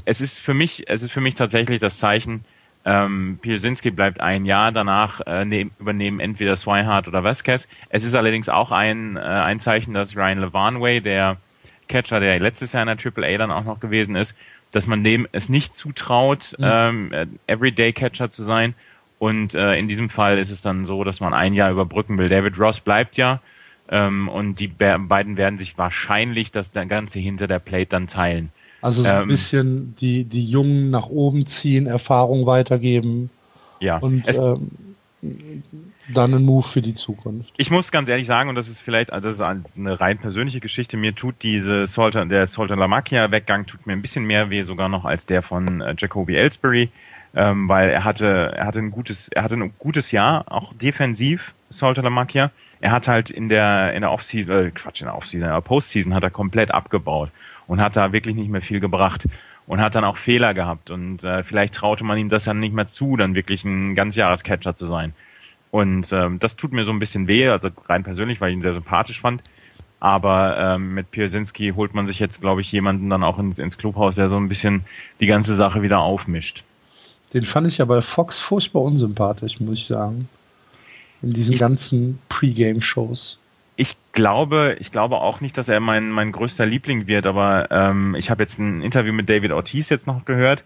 [0.04, 2.44] es ist für mich, es ist für mich tatsächlich das Zeichen,
[2.85, 7.68] ähm, Piosinski bleibt ein Jahr, danach äh, nehm, übernehmen entweder Swihart oder Vasquez.
[7.88, 11.38] Es ist allerdings auch ein, äh, ein Zeichen, dass Ryan Levanway, der
[11.88, 14.37] Catcher, der letztes Jahr in der AAA dann auch noch gewesen ist,
[14.70, 16.64] dass man dem es nicht zutraut, mhm.
[16.64, 18.74] ähm, äh, Everyday Catcher zu sein.
[19.18, 22.28] Und äh, in diesem Fall ist es dann so, dass man ein Jahr überbrücken will.
[22.28, 23.40] David Ross bleibt ja
[23.88, 28.50] ähm, und die beiden werden sich wahrscheinlich das Ganze hinter der Plate dann teilen.
[28.85, 33.31] Also so ein ähm, bisschen die, die Jungen nach oben ziehen, Erfahrung weitergeben.
[33.81, 33.97] Ja.
[33.97, 34.73] Und ähm,
[36.12, 37.51] dann ein Move für die Zukunft.
[37.57, 40.61] Ich muss ganz ehrlich sagen, und das ist vielleicht, also das ist eine rein persönliche
[40.61, 44.64] Geschichte, mir tut diese Sultan, der Sultan Lamakia Weggang tut mir ein bisschen mehr weh
[44.64, 46.90] sogar noch als der von äh, Jacoby Ellsbury,
[47.35, 51.55] ähm, weil er hatte, er hatte ein gutes, er hatte ein gutes Jahr, auch defensiv,
[51.70, 52.51] Sultan Lamakia.
[52.83, 55.61] Er hat halt in der, in der Offseason, äh, Quatsch, in der Offseason, in der
[55.62, 57.31] Postseason hat er komplett abgebaut
[57.66, 59.27] und hat da wirklich nicht mehr viel gebracht
[59.66, 62.74] und hat dann auch Fehler gehabt und äh, vielleicht traute man ihm das dann nicht
[62.74, 65.14] mehr zu, dann wirklich ein Ganzjahrescatcher zu sein.
[65.70, 68.62] Und ähm, das tut mir so ein bisschen weh, also rein persönlich, weil ich ihn
[68.62, 69.42] sehr sympathisch fand.
[69.98, 73.79] Aber ähm, mit Piersinski holt man sich jetzt, glaube ich, jemanden dann auch ins, ins
[73.79, 74.85] Clubhaus, der so ein bisschen
[75.18, 76.62] die ganze Sache wieder aufmischt.
[77.33, 80.29] Den fand ich ja bei Fox furchtbar unsympathisch, muss ich sagen.
[81.22, 83.38] In diesen ich, ganzen Pre-Game-Shows
[83.76, 88.14] ich glaube, ich glaube auch nicht, dass er mein, mein größter Liebling wird, aber ähm,
[88.14, 90.64] ich habe jetzt ein Interview mit David Ortiz jetzt noch gehört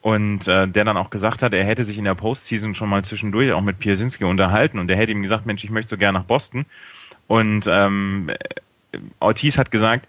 [0.00, 3.04] und äh, der dann auch gesagt hat, er hätte sich in der Postseason schon mal
[3.04, 6.18] zwischendurch auch mit Piersinski unterhalten und er hätte ihm gesagt, Mensch, ich möchte so gerne
[6.18, 6.66] nach Boston.
[7.26, 8.30] Und ähm,
[9.20, 10.08] Ortiz hat gesagt,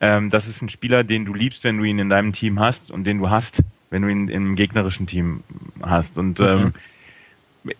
[0.00, 2.90] ähm, das ist ein Spieler, den du liebst, wenn du ihn in deinem Team hast
[2.90, 5.42] und den du hast, wenn du ihn im gegnerischen Team
[5.82, 6.16] hast.
[6.16, 6.72] Und ähm, mhm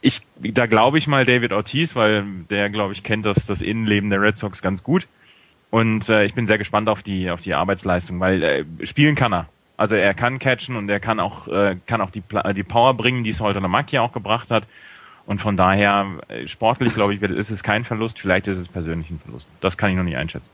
[0.01, 4.11] ich, da glaube ich mal David Ortiz, weil der, glaube ich, kennt das, das Innenleben
[4.11, 5.07] der Red Sox ganz gut.
[5.71, 9.33] Und äh, ich bin sehr gespannt auf die, auf die Arbeitsleistung, weil äh, spielen kann
[9.33, 9.49] er.
[9.77, 12.23] Also er kann catchen und er kann auch, äh, kann auch die,
[12.55, 14.67] die Power bringen, die es heute Maki auch gebracht hat.
[15.27, 19.11] Und von daher, äh, sportlich, glaube ich, ist es kein Verlust, vielleicht ist es persönlich
[19.11, 19.49] ein Verlust.
[19.61, 20.51] Das kann ich noch nicht einschätzen.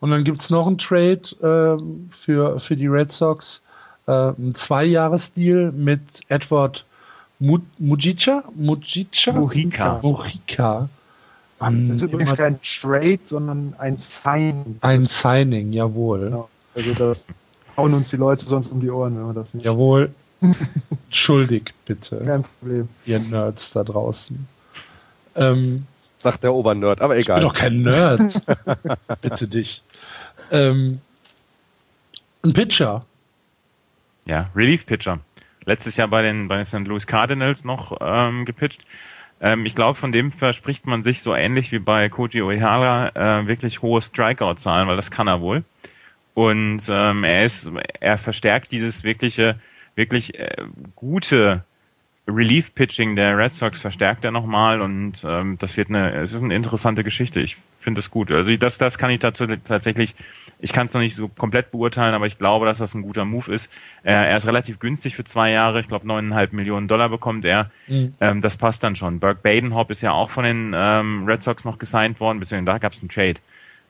[0.00, 3.62] Und dann gibt's noch einen Trade äh, für, für die Red Sox,
[4.06, 6.84] äh, ein Zweijahresdeal mit Edward
[7.78, 8.44] Mujica?
[8.54, 9.32] Mujica?
[9.32, 10.00] Mujica.
[10.02, 10.88] Mujica.
[11.60, 14.78] Mann, das ist übrigens kein Trade, sondern ein Signing.
[14.80, 16.20] Ein Signing, jawohl.
[16.20, 16.48] Genau.
[16.74, 17.26] Also das
[17.76, 19.64] hauen uns die Leute sonst um die Ohren, wenn wir das nicht.
[19.64, 20.10] Jawohl.
[21.10, 22.18] Schuldig, bitte.
[22.18, 22.88] Kein Problem.
[23.06, 24.46] Ihr Nerds da draußen.
[25.36, 25.86] Ähm,
[26.18, 27.38] Sagt der Obernerd, aber egal.
[27.38, 28.42] Ich bin doch kein Nerd.
[29.20, 29.82] bitte dich.
[30.50, 31.00] Ähm,
[32.42, 33.04] ein Pitcher.
[34.26, 35.20] Ja, Relief Pitcher
[35.66, 36.86] letztes Jahr bei den, bei den St.
[36.86, 38.84] Louis Cardinals noch ähm, gepitcht.
[39.40, 43.46] Ähm, ich glaube, von dem verspricht man sich so ähnlich wie bei Koji Uehara äh,
[43.46, 45.64] wirklich hohe Strikeout-Zahlen, weil das kann er wohl.
[46.34, 49.60] Und ähm, er ist, er verstärkt dieses wirkliche,
[49.94, 50.64] wirklich äh,
[50.96, 51.64] gute
[52.26, 56.54] Relief-Pitching der Red Sox verstärkt er nochmal und ähm, das wird eine, es ist eine
[56.54, 57.40] interessante Geschichte.
[57.40, 58.30] Ich finde es gut.
[58.30, 60.14] Also das, das kann ich dazu tatsächlich,
[60.58, 63.26] ich kann es noch nicht so komplett beurteilen, aber ich glaube, dass das ein guter
[63.26, 63.66] Move ist.
[64.04, 67.70] Äh, er ist relativ günstig für zwei Jahre, ich glaube neuneinhalb Millionen Dollar bekommt er.
[67.88, 68.14] Mhm.
[68.20, 69.20] Ähm, das passt dann schon.
[69.20, 72.78] Burke Badenhop ist ja auch von den ähm, Red Sox noch gesigned worden, beziehungsweise da
[72.78, 73.40] gab es einen Trade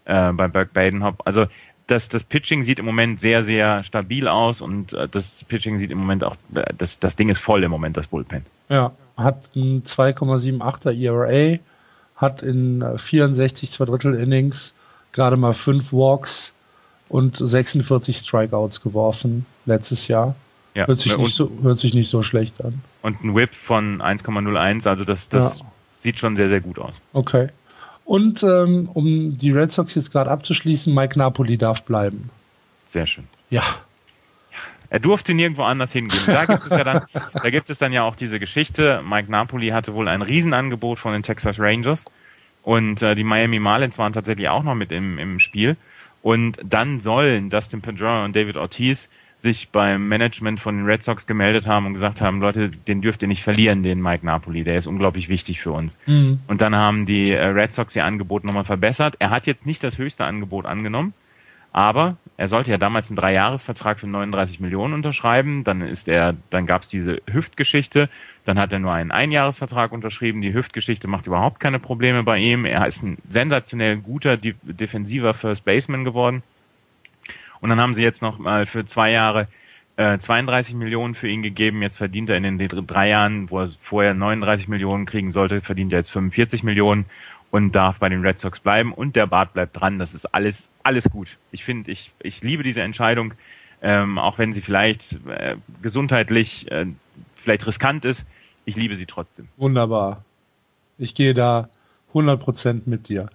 [0.06, 1.22] äh, bei Burke Badenhop.
[1.24, 1.46] Also
[1.86, 5.90] das, das Pitching sieht im Moment sehr, sehr stabil aus und äh, das Pitching sieht
[5.90, 8.44] im Moment auch, äh, das, das Ding ist voll im Moment, das Bullpen.
[8.68, 11.58] Ja, hat ein 2,78er ERA,
[12.16, 14.72] hat in 64 zwei Drittel Innings
[15.12, 16.52] gerade mal fünf Walks
[17.08, 20.34] und 46 Strikeouts geworfen letztes Jahr.
[20.74, 22.82] Ja, hört, sich nicht so, hört sich nicht so schlecht an.
[23.02, 25.66] Und ein Whip von 1,01, also das, das ja.
[25.92, 27.00] sieht schon sehr, sehr gut aus.
[27.12, 27.50] Okay.
[28.04, 32.30] Und ähm, um die Red Sox jetzt gerade abzuschließen, Mike Napoli darf bleiben.
[32.84, 33.24] Sehr schön.
[33.50, 33.62] Ja.
[34.90, 36.22] Er durfte nirgendwo anders hingehen.
[36.26, 39.02] Da gibt es ja dann, da gibt es dann ja auch diese Geschichte.
[39.02, 42.04] Mike Napoli hatte wohl ein Riesenangebot von den Texas Rangers
[42.62, 45.76] und äh, die Miami Marlins waren tatsächlich auch noch mit im, im Spiel.
[46.22, 49.10] Und dann sollen Dustin Pedroia und David Ortiz
[49.44, 53.20] sich beim Management von den Red Sox gemeldet haben und gesagt haben, Leute, den dürft
[53.20, 56.00] ihr nicht verlieren, den Mike Napoli, der ist unglaublich wichtig für uns.
[56.06, 56.40] Mhm.
[56.46, 59.16] Und dann haben die äh, Red Sox ihr Angebot nochmal verbessert.
[59.18, 61.12] Er hat jetzt nicht das höchste Angebot angenommen,
[61.72, 65.62] aber er sollte ja damals einen Dreijahresvertrag für 39 Millionen unterschreiben.
[65.62, 68.08] Dann ist er, dann gab es diese Hüftgeschichte.
[68.44, 70.40] Dann hat er nur einen Einjahresvertrag unterschrieben.
[70.40, 72.64] Die Hüftgeschichte macht überhaupt keine Probleme bei ihm.
[72.64, 76.42] Er ist ein sensationell guter defensiver First Baseman geworden.
[77.64, 79.48] Und dann haben sie jetzt noch mal für zwei Jahre
[79.96, 81.80] äh, 32 Millionen für ihn gegeben.
[81.80, 85.90] Jetzt verdient er in den drei Jahren, wo er vorher 39 Millionen kriegen sollte, verdient
[85.94, 87.06] er jetzt 45 Millionen
[87.50, 88.92] und darf bei den Red Sox bleiben.
[88.92, 89.98] Und der Bart bleibt dran.
[89.98, 91.38] Das ist alles, alles gut.
[91.52, 93.32] Ich finde, ich, ich liebe diese Entscheidung,
[93.80, 96.84] ähm, auch wenn sie vielleicht äh, gesundheitlich äh,
[97.34, 98.26] vielleicht riskant ist.
[98.66, 99.48] Ich liebe sie trotzdem.
[99.56, 100.22] Wunderbar.
[100.98, 101.70] Ich gehe da
[102.14, 103.28] 100% mit dir.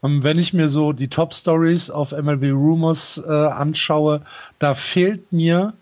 [0.00, 4.22] Und wenn ich mir so die Top Stories auf MLB Rumors äh, anschaue,
[4.58, 5.72] da fehlt mir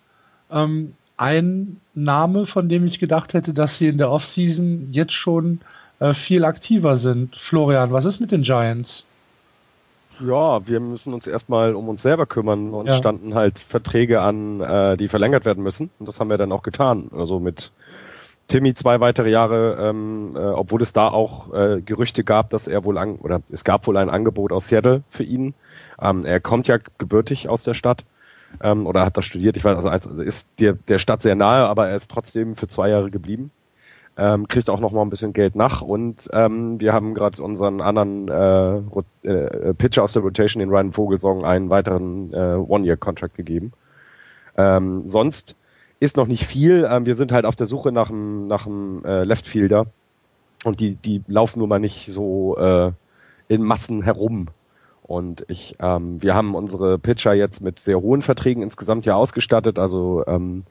[0.50, 5.60] ähm, ein Name, von dem ich gedacht hätte, dass sie in der Offseason jetzt schon
[6.00, 7.36] äh, viel aktiver sind.
[7.36, 9.04] Florian, was ist mit den Giants?
[10.20, 12.74] Ja, wir müssen uns erstmal um uns selber kümmern.
[12.74, 12.96] Uns ja.
[12.96, 15.90] standen halt Verträge an, äh, die verlängert werden müssen.
[15.98, 17.10] Und das haben wir dann auch getan.
[17.12, 17.72] Also mit
[18.48, 22.84] Timmy zwei weitere Jahre, ähm, äh, obwohl es da auch äh, Gerüchte gab, dass er
[22.84, 25.54] wohl an, oder es gab wohl ein Angebot aus Seattle für ihn.
[26.00, 28.04] Ähm, er kommt ja gebürtig aus der Stadt
[28.62, 29.56] ähm, oder hat da studiert.
[29.56, 32.68] Ich weiß, also, also ist der, der Stadt sehr nahe, aber er ist trotzdem für
[32.68, 33.50] zwei Jahre geblieben.
[34.14, 37.80] Ähm, kriegt auch noch mal ein bisschen Geld nach und ähm, wir haben gerade unseren
[37.80, 43.72] anderen äh, äh, Pitcher aus der Rotation, den Ryan Vogelsong, einen weiteren äh, One-Year-Contract gegeben.
[44.58, 45.56] Ähm, sonst
[46.02, 46.86] ist noch nicht viel.
[46.90, 49.86] Ähm, wir sind halt auf der Suche nach einem nach äh, Leftfielder
[50.64, 52.92] und die die laufen nun mal nicht so äh,
[53.48, 54.48] in Massen herum.
[55.04, 59.78] Und ich, ähm, wir haben unsere Pitcher jetzt mit sehr hohen Verträgen insgesamt ja ausgestattet.
[59.78, 60.64] Also ähm,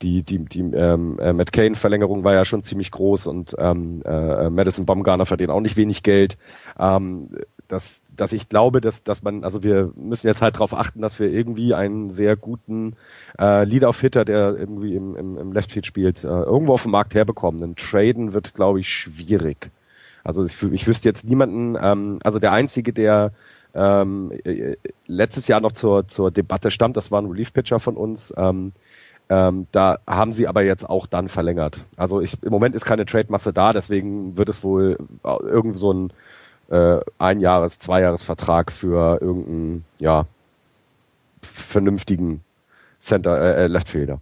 [0.00, 4.02] die die die ähm, äh, Matt Kane Verlängerung war ja schon ziemlich groß und ähm,
[4.06, 6.38] äh, Madison Baumgartner verdient auch nicht wenig Geld.
[6.78, 7.30] Ähm,
[7.68, 11.18] das dass ich glaube, dass, dass man, also wir müssen jetzt halt darauf achten, dass
[11.18, 12.96] wir irgendwie einen sehr guten
[13.38, 17.14] äh, Lead-Off-Hitter, der irgendwie im, im, im Left Field spielt, äh, irgendwo auf dem Markt
[17.14, 17.60] herbekommen.
[17.60, 19.70] Denn Traden wird, glaube ich, schwierig.
[20.24, 23.32] Also ich, ich wüsste jetzt niemanden, ähm, also der einzige, der
[23.74, 24.76] ähm, äh,
[25.06, 28.72] letztes Jahr noch zur, zur Debatte stand, das war ein Relief-Pitcher von uns, ähm,
[29.30, 31.84] ähm, da haben sie aber jetzt auch dann verlängert.
[31.96, 36.12] Also ich, im Moment ist keine Trade-Masse da, deswegen wird es wohl irgend so ein
[36.68, 40.26] äh, ein Jahres, zwei Jahres Vertrag für irgendeinen, ja,
[41.42, 42.42] vernünftigen
[42.98, 44.20] Center, äh, äh Leftfielder.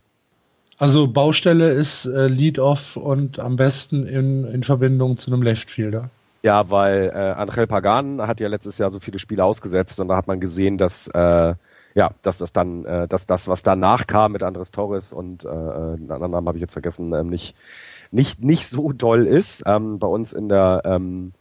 [0.78, 6.10] Also Baustelle ist äh, Lead-Off und am besten in, in Verbindung zu einem Leftfielder.
[6.42, 10.16] Ja, weil äh, Angel Pagan hat ja letztes Jahr so viele Spiele ausgesetzt und da
[10.16, 11.54] hat man gesehen, dass äh,
[11.94, 15.48] ja, dass das dann, äh, dass das, was danach kam mit Andres Torres und äh,
[15.48, 17.56] äh einen anderen Namen habe ich jetzt vergessen, ähm, nicht
[18.10, 19.62] nicht nicht so doll ist.
[19.66, 21.32] Ähm, bei uns in der ähm,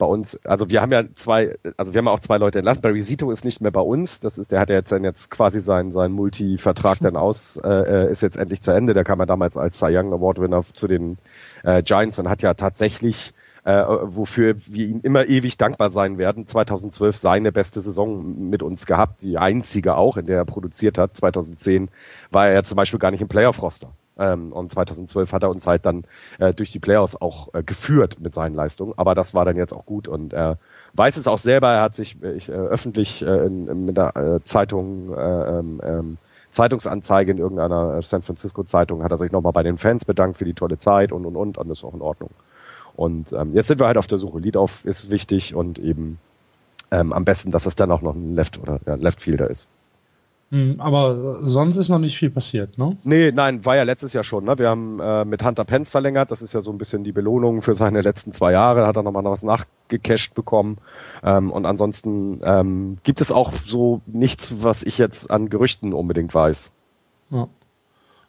[0.00, 2.82] bei uns, also wir haben ja zwei, also wir haben auch zwei Leute entlassen.
[2.82, 4.18] Barry Zito ist nicht mehr bei uns.
[4.18, 8.10] Das ist, der hat ja jetzt dann jetzt quasi seinen seinen Multi-Vertrag dann aus, äh,
[8.10, 8.94] ist jetzt endlich zu Ende.
[8.94, 11.18] Der kam ja damals als Cy Young Award Winner zu den
[11.62, 13.32] äh, Giants und hat ja tatsächlich
[13.64, 16.46] äh, wofür wir ihm immer ewig dankbar sein werden.
[16.46, 21.16] 2012 seine beste Saison mit uns gehabt, die einzige auch, in der er produziert hat.
[21.16, 21.90] 2010
[22.30, 23.92] war er zum Beispiel gar nicht im Playoff-Roster.
[24.20, 26.04] Ähm, und 2012 hat er uns halt dann
[26.38, 28.92] äh, durch die Playoffs auch äh, geführt mit seinen Leistungen.
[28.96, 30.58] Aber das war dann jetzt auch gut und er
[30.94, 31.72] weiß es auch selber.
[31.72, 35.58] Er hat sich äh, ich, äh, öffentlich äh, in, in, mit der äh, Zeitung äh,
[35.58, 36.18] ähm, ähm,
[36.50, 40.44] Zeitungsanzeige in irgendeiner San Francisco Zeitung hat er sich nochmal bei den Fans bedankt für
[40.44, 42.30] die tolle Zeit und und und und das ist auch in Ordnung.
[42.96, 44.40] Und ähm, jetzt sind wir halt auf der Suche.
[44.40, 46.18] Lead auf ist wichtig und eben
[46.90, 49.68] ähm, am besten, dass es dann auch noch ein Left oder ja, Left Fielder ist.
[50.52, 52.96] Hm, aber sonst ist noch nicht viel passiert, ne?
[53.04, 54.44] Nee, nein, war ja letztes Jahr schon.
[54.44, 54.58] Ne?
[54.58, 56.32] Wir haben äh, mit Hunter Pence verlängert.
[56.32, 58.84] Das ist ja so ein bisschen die Belohnung für seine letzten zwei Jahre.
[58.84, 60.78] Hat er nochmal was nachgecasht bekommen.
[61.22, 66.34] Ähm, und ansonsten ähm, gibt es auch so nichts, was ich jetzt an Gerüchten unbedingt
[66.34, 66.72] weiß.
[67.30, 67.46] Ja.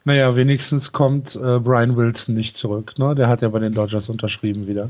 [0.04, 3.00] Naja, wenigstens kommt äh, Brian Wilson nicht zurück.
[3.00, 3.16] Ne?
[3.16, 4.90] Der hat ja bei den Dodgers unterschrieben wieder.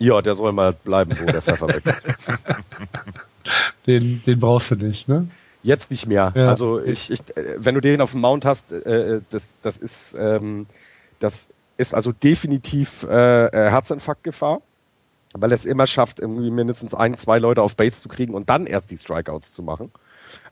[0.00, 2.06] Ja, der soll mal bleiben, wo der Pfeffer wächst.
[3.86, 5.28] den, den brauchst du nicht, ne?
[5.66, 6.32] Jetzt nicht mehr.
[6.36, 6.48] Ja.
[6.48, 10.66] Also ich, ich, wenn du den auf dem Mount hast, äh, das, das ist, ähm,
[11.18, 14.62] das ist also definitiv äh, äh, Herzinfarktgefahr,
[15.34, 18.48] weil er es immer schafft, irgendwie mindestens ein, zwei Leute auf Base zu kriegen und
[18.48, 19.90] dann erst die Strikeouts zu machen.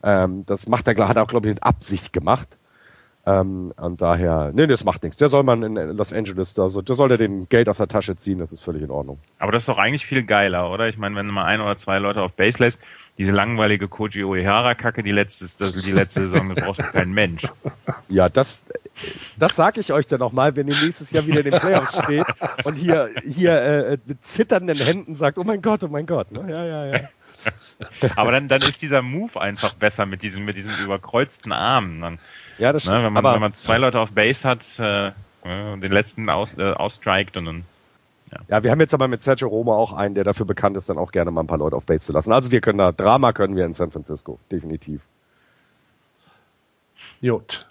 [0.03, 2.49] Ähm, das macht er, hat er auch glaube ich mit Absicht gemacht.
[3.27, 5.17] Ähm, und daher, nee, das macht nichts.
[5.17, 8.15] Der soll man in Los Angeles, also der soll er den Geld aus der Tasche
[8.15, 9.17] ziehen, das ist völlig in Ordnung.
[9.39, 10.87] Aber das ist doch eigentlich viel geiler, oder?
[10.89, 12.79] Ich meine, wenn du mal ein oder zwei Leute auf Base lässt,
[13.17, 17.47] diese langweilige Koji Uehara-Kacke, die letzte, das, die letzte Saison, das braucht kein Mensch.
[18.09, 18.63] Ja, das,
[19.37, 21.99] das sag ich euch dann auch mal, wenn ihr nächstes Jahr wieder in den Playoffs
[22.03, 22.27] steht
[22.63, 26.31] und hier, hier äh, mit zitternden Händen sagt, oh mein Gott, oh mein Gott.
[26.31, 26.45] Ne?
[26.47, 27.09] Ja, ja, ja.
[28.15, 32.01] Aber dann, dann ist dieser Move einfach besser mit diesem, mit diesem überkreuzten Arm.
[32.01, 32.19] Dann,
[32.57, 33.05] ja, das ne, stimmt.
[33.05, 35.11] wenn, man, aber, wenn man zwei Leute auf Base hat äh,
[35.71, 37.63] und den letzten aus, äh, ausstrikt und dann.
[38.31, 38.39] Ja.
[38.47, 40.97] ja, wir haben jetzt aber mit Sergio Roma auch einen, der dafür bekannt ist, dann
[40.97, 42.33] auch gerne mal ein paar Leute auf Base zu lassen.
[42.33, 45.01] Also wir können da, Drama können wir in San Francisco, definitiv.
[47.21, 47.67] Gut.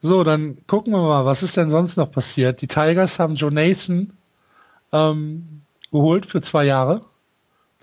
[0.00, 2.60] So, dann gucken wir mal, was ist denn sonst noch passiert?
[2.60, 4.12] Die Tigers haben Joe Nathan
[4.92, 7.04] ähm, geholt für zwei Jahre.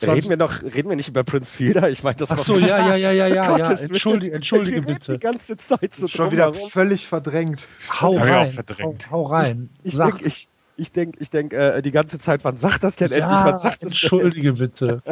[0.04, 1.90] Reden wir noch, reden wir nicht über Prince Fielder?
[1.90, 3.72] Ich meine, das Ach so, ja, ja, ja, ja, ja, ja.
[3.72, 5.14] Entschuldige, entschuldige bitte.
[5.14, 6.70] Die ganze Zeit so Schon wieder rum.
[6.70, 7.68] völlig verdrängt.
[8.00, 9.12] Hau rein, hau, verdrängt.
[9.12, 9.70] hau rein.
[9.84, 13.12] Ich denke, ich, ich denke, ich denke, äh, die ganze Zeit, wann sagt das denn
[13.12, 13.22] endlich?
[13.22, 15.02] ja, Wann sagt das denn entschuldige bitte.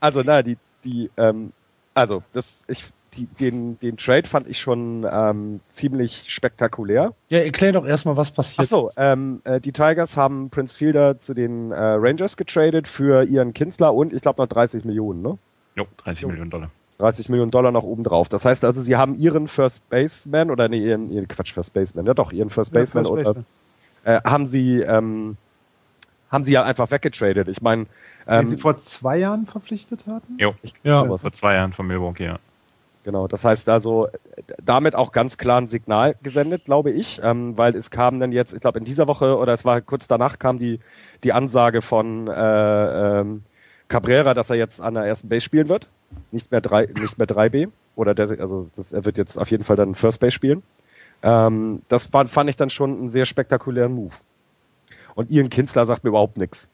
[0.00, 1.52] Also, na, die, die, ähm,
[1.94, 2.84] also, das, ich,
[3.16, 7.12] die, den, den Trade fand ich schon ähm, ziemlich spektakulär.
[7.28, 8.68] Ja, erklär doch erstmal, was Ach passiert.
[8.68, 13.52] so, ähm, äh, die Tigers haben Prince Fielder zu den äh, Rangers getradet für ihren
[13.54, 15.38] Kinsler und ich glaube noch 30 Millionen, ne?
[15.76, 16.70] Jo, 30 Millionen Dollar.
[16.98, 18.28] 30 Millionen Dollar noch oben drauf.
[18.28, 22.06] Das heißt also, sie haben ihren First Baseman oder nee, ihren, ihren Quatsch, First Baseman,
[22.06, 23.46] ja doch, ihren First Ja, Baseman First oder, Baseman.
[24.04, 25.36] äh, haben sie ähm,
[26.30, 27.48] haben sie ja einfach weggetradet.
[27.48, 27.84] Ich meine,
[28.26, 30.36] Den ähm, sie vor zwei Jahren verpflichtet hatten?
[30.38, 32.38] Jo, Ja, vor zwei Jahren von Milwaukee, ja.
[33.04, 34.08] Genau, das heißt also
[34.62, 38.54] damit auch ganz klar ein Signal gesendet, glaube ich, ähm, weil es kam dann jetzt,
[38.54, 40.80] ich glaube in dieser Woche oder es war kurz danach kam die
[41.22, 43.42] die Ansage von äh, ähm,
[43.88, 45.88] Cabrera, dass er jetzt an der ersten Base spielen wird,
[46.32, 49.64] nicht mehr drei, nicht mehr 3B oder der, also das, er wird jetzt auf jeden
[49.64, 50.62] Fall dann First Base spielen.
[51.22, 54.14] Ähm, das fand, fand ich dann schon einen sehr spektakulären Move.
[55.14, 56.68] Und Ian Kinsler sagt mir überhaupt nichts.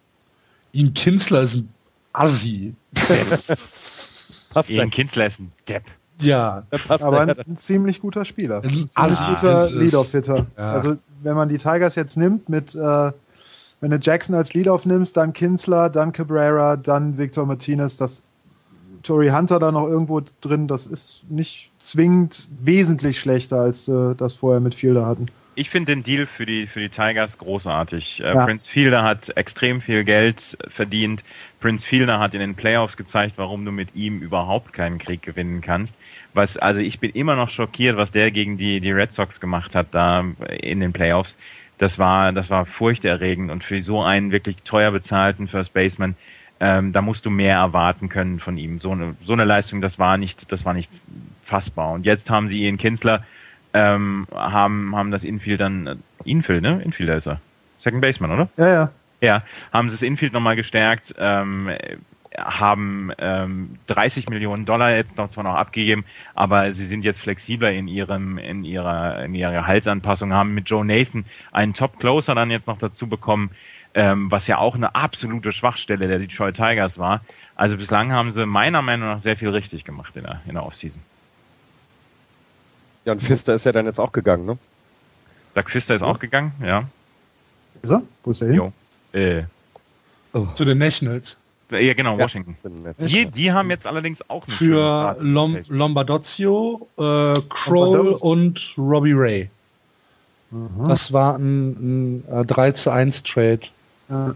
[0.73, 1.69] Ian Kinsler ist ein
[2.13, 2.75] Assi.
[2.95, 5.85] Passt Ian Kinsler ist ein Depp.
[6.21, 8.63] Ja, Aber ein, ein ziemlich guter Spieler.
[8.63, 9.71] Ein ziemlich Assi guter.
[9.71, 10.47] Lead-Off-Hitter.
[10.57, 10.73] Ja.
[10.73, 13.13] Also wenn man die Tigers jetzt nimmt mit äh,
[13.81, 18.23] wenn du Jackson als Lead-Off nimmst, dann Kinsler, dann Cabrera, dann Victor Martinez, das
[19.03, 24.35] Tory Hunter da noch irgendwo drin, das ist nicht zwingend wesentlich schlechter, als äh, das
[24.35, 25.27] vorher mit Fielder hatten.
[25.57, 28.23] Ich finde den Deal für die, für die Tigers großartig.
[28.23, 28.45] Äh, Ja.
[28.45, 31.25] Prince Fielder hat extrem viel Geld verdient.
[31.59, 35.61] Prince Fielder hat in den Playoffs gezeigt, warum du mit ihm überhaupt keinen Krieg gewinnen
[35.61, 35.99] kannst.
[36.33, 39.75] Was, also ich bin immer noch schockiert, was der gegen die, die Red Sox gemacht
[39.75, 40.25] hat da
[40.61, 41.37] in den Playoffs.
[41.79, 46.15] Das war, das war furchterregend und für so einen wirklich teuer bezahlten First Baseman,
[46.61, 48.81] ähm, da musst du mehr erwarten können von ihm.
[48.81, 50.91] So eine, so eine Leistung, das war nicht, das war nicht
[51.43, 51.93] fassbar.
[51.93, 53.25] Und jetzt haben sie Ian Kinsler,
[53.73, 56.83] ähm, haben, haben das Infield dann, äh, Infield, ne?
[56.83, 57.41] Infielder ist er.
[57.79, 58.49] Second Baseman, oder?
[58.57, 58.91] Ja, ja.
[59.23, 61.97] Ja, haben sie das Infield nochmal gestärkt, ähm, äh,
[62.37, 66.05] haben ähm, 30 Millionen Dollar jetzt noch zwar noch abgegeben,
[66.35, 70.87] aber sie sind jetzt flexibler in ihrem in ihrer in ihrer Gehaltsanpassung, haben mit Joe
[70.87, 73.51] Nathan einen Top Closer dann jetzt noch dazu bekommen,
[73.95, 77.23] ähm, was ja auch eine absolute Schwachstelle der Detroit Tigers war.
[77.57, 80.65] Also bislang haben sie meiner Meinung nach sehr viel richtig gemacht in der in der
[80.65, 81.03] Offseason.
[83.05, 84.59] Ja, und Pfister ist ja dann jetzt auch gegangen, ne?
[85.55, 86.85] Doug Pfister ist auch gegangen, ja.
[87.83, 88.03] Ist er?
[88.25, 88.57] Wo ist er hin?
[88.57, 88.73] Jo.
[89.13, 89.45] Äh,
[90.57, 91.37] zu den Nationals.
[91.71, 92.25] ja, genau, Ja.
[92.25, 92.57] Washington.
[92.83, 92.97] Nett.
[93.01, 97.01] Die, die haben jetzt allerdings auch eine Für Lom Lombardozio, äh,
[97.49, 98.27] Kroll Lombardozio.
[98.29, 99.51] und Robbie Ray.
[100.51, 100.89] Mhm.
[100.89, 103.61] Das war ein, ein äh, 3 zu 1 Trade.
[104.09, 104.35] Ja.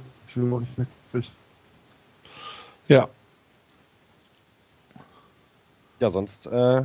[2.88, 3.08] Ja.
[6.00, 6.82] Ja, sonst, äh,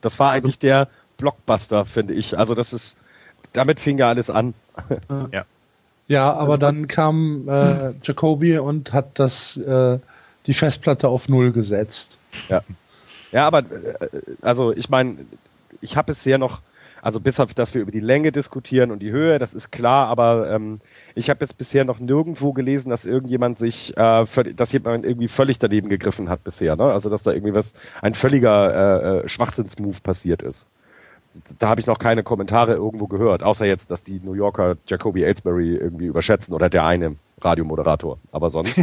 [0.00, 2.38] das war eigentlich der Blockbuster, finde ich.
[2.38, 2.96] Also das ist,
[3.52, 4.54] damit fing ja alles an.
[6.08, 9.98] Ja, aber dann kam äh, Jacoby und hat das äh,
[10.46, 12.16] die Festplatte auf Null gesetzt.
[13.30, 14.08] Ja, aber äh,
[14.40, 15.18] also ich meine,
[15.80, 16.60] ich habe bisher noch,
[17.02, 20.08] also bis auf, dass wir über die Länge diskutieren und die Höhe, das ist klar,
[20.08, 20.80] aber ähm,
[21.14, 25.28] ich habe jetzt bisher noch nirgendwo gelesen, dass irgendjemand sich, äh, völlig- dass jemand irgendwie
[25.28, 26.84] völlig daneben gegriffen hat bisher, ne?
[26.84, 30.66] Also dass da irgendwie was, ein völliger äh, äh, Schwachsinnsmove passiert ist.
[31.58, 35.22] Da habe ich noch keine Kommentare irgendwo gehört, außer jetzt, dass die New Yorker Jacoby
[35.22, 38.18] Ellsbury irgendwie überschätzen oder der eine Radiomoderator.
[38.32, 38.82] Aber sonst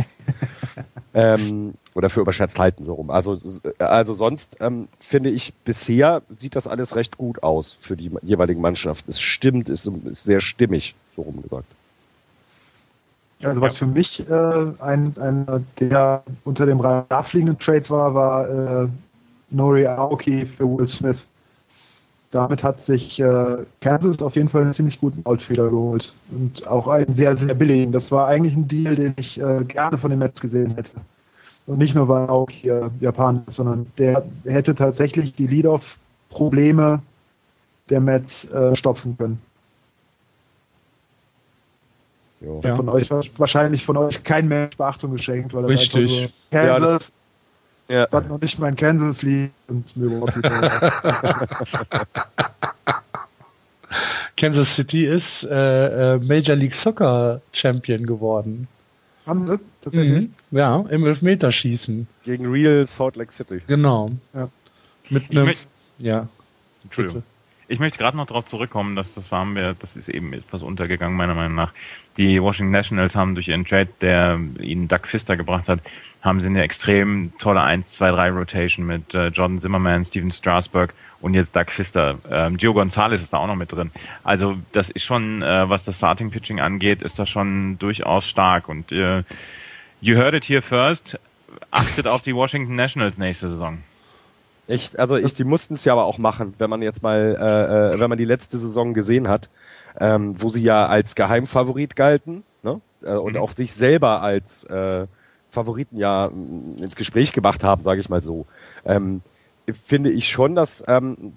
[1.13, 3.09] ähm, oder für überschätzt halten so rum.
[3.09, 3.37] Also
[3.79, 8.61] also sonst ähm, finde ich bisher sieht das alles recht gut aus für die jeweiligen
[8.61, 9.09] Mannschaften.
[9.09, 11.67] Es stimmt, ist, ist sehr stimmig so rum gesagt.
[13.43, 18.49] Also was für mich äh, ein, ein der unter dem Radar fliegenden Trades war, war
[18.83, 18.87] äh,
[19.49, 21.17] Nori Aoki für Will Smith.
[22.35, 26.13] Damit hat sich äh, Kansas auf jeden Fall einen ziemlich guten Outfielder geholt.
[26.31, 27.93] Und auch einen sehr, sehr billigen.
[27.93, 30.91] Das war eigentlich ein Deal, den ich äh, gerne von den Mets gesehen hätte.
[31.65, 37.01] Und nicht nur, weil auch hier Japan ist, sondern der hätte tatsächlich die Lead-Off-Probleme
[37.89, 39.41] der Mets äh, stopfen können.
[42.41, 42.75] Ja.
[42.75, 46.31] Von euch wahrscheinlich von euch kein Mensch Beachtung geschenkt, weil das Richtig.
[46.51, 47.11] einfach nur Kansas,
[47.87, 50.41] ja, was noch nicht mal in Kansas liegt und Milwaukee.
[54.37, 58.67] Kansas City ist äh, äh, Major League Soccer Champion geworden.
[59.25, 60.27] Haben sie tatsächlich?
[60.27, 60.57] Mhm.
[60.57, 62.07] Ja, im Elfmeterschießen.
[62.23, 63.61] Gegen Real Salt Lake City.
[63.65, 64.11] Genau.
[64.33, 64.49] Ja.
[65.09, 65.55] Mit einem.
[65.97, 66.27] Ja.
[66.83, 67.21] Entschuldigung.
[67.21, 67.35] Bitte.
[67.67, 71.17] Ich möchte gerade noch darauf zurückkommen, dass das haben wir, das ist eben etwas untergegangen
[71.17, 71.73] meiner Meinung nach.
[72.17, 75.81] Die Washington Nationals haben durch ihren Trade, der ihnen Doug Pfister gebracht hat,
[76.21, 80.93] haben sie eine extrem tolle 1, 2, 3 Rotation mit äh, Jordan Zimmerman, Steven Strasberg
[81.21, 82.17] und jetzt Doug Pfister.
[82.29, 83.91] Ähm, Gio Gonzalez ist da auch noch mit drin.
[84.23, 88.69] Also das ist schon, äh, was das Starting Pitching angeht, ist das schon durchaus stark.
[88.69, 89.23] Und äh,
[90.01, 91.19] you heard it here first.
[91.69, 93.83] Achtet auf die Washington Nationals nächste Saison.
[94.67, 97.95] Ich, also ich, die mussten es ja aber auch machen, wenn man jetzt mal, äh,
[97.95, 99.49] äh, wenn man die letzte Saison gesehen hat,
[99.99, 102.81] ähm, wo sie ja als Geheimfavorit galten ne?
[103.03, 103.39] äh, und mhm.
[103.39, 105.07] auch sich selber als äh,
[105.49, 108.45] Favoriten ja ins Gespräch gebracht haben, sage ich mal so.
[108.85, 109.21] Ähm,
[109.71, 111.33] finde ich schon, dass, ähm,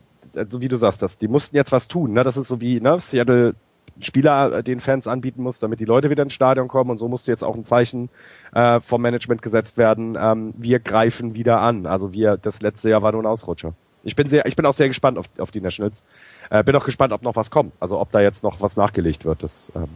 [0.50, 2.12] so wie du sagst, dass die mussten jetzt was tun.
[2.12, 2.24] Ne?
[2.24, 3.00] Das ist so wie ne?
[3.00, 3.54] Seattle
[4.00, 6.90] Spieler äh, den Fans anbieten muss, damit die Leute wieder ins Stadion kommen.
[6.90, 8.10] Und so musste jetzt auch ein Zeichen
[8.52, 10.16] äh, vom Management gesetzt werden.
[10.20, 11.86] Ähm, wir greifen wieder an.
[11.86, 13.74] Also wir, das letzte Jahr war nur ein Ausrutscher.
[14.04, 16.04] Ich bin sehr, ich bin auch sehr gespannt auf, auf die Nationals.
[16.50, 17.72] Äh, bin auch gespannt, ob noch was kommt.
[17.80, 19.42] Also ob da jetzt noch was nachgelegt wird.
[19.42, 19.88] Das, ähm,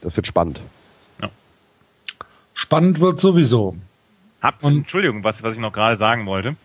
[0.00, 0.60] das wird spannend.
[1.20, 1.30] Ja.
[2.54, 3.76] Spannend wird sowieso.
[4.40, 6.56] Hab, Und, Entschuldigung, was, was ich noch gerade sagen wollte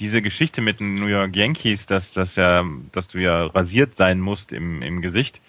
[0.00, 4.20] diese Geschichte mit den New York Yankees, dass, dass, ja, dass du ja rasiert sein
[4.20, 5.40] musst im, im Gesicht,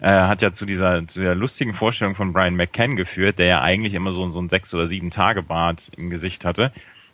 [0.00, 3.60] äh, hat ja zu dieser, zu der lustigen Vorstellung von Brian McCann geführt, der ja
[3.60, 6.72] eigentlich immer so, so ein sechs oder sieben Tage Bart im Gesicht hatte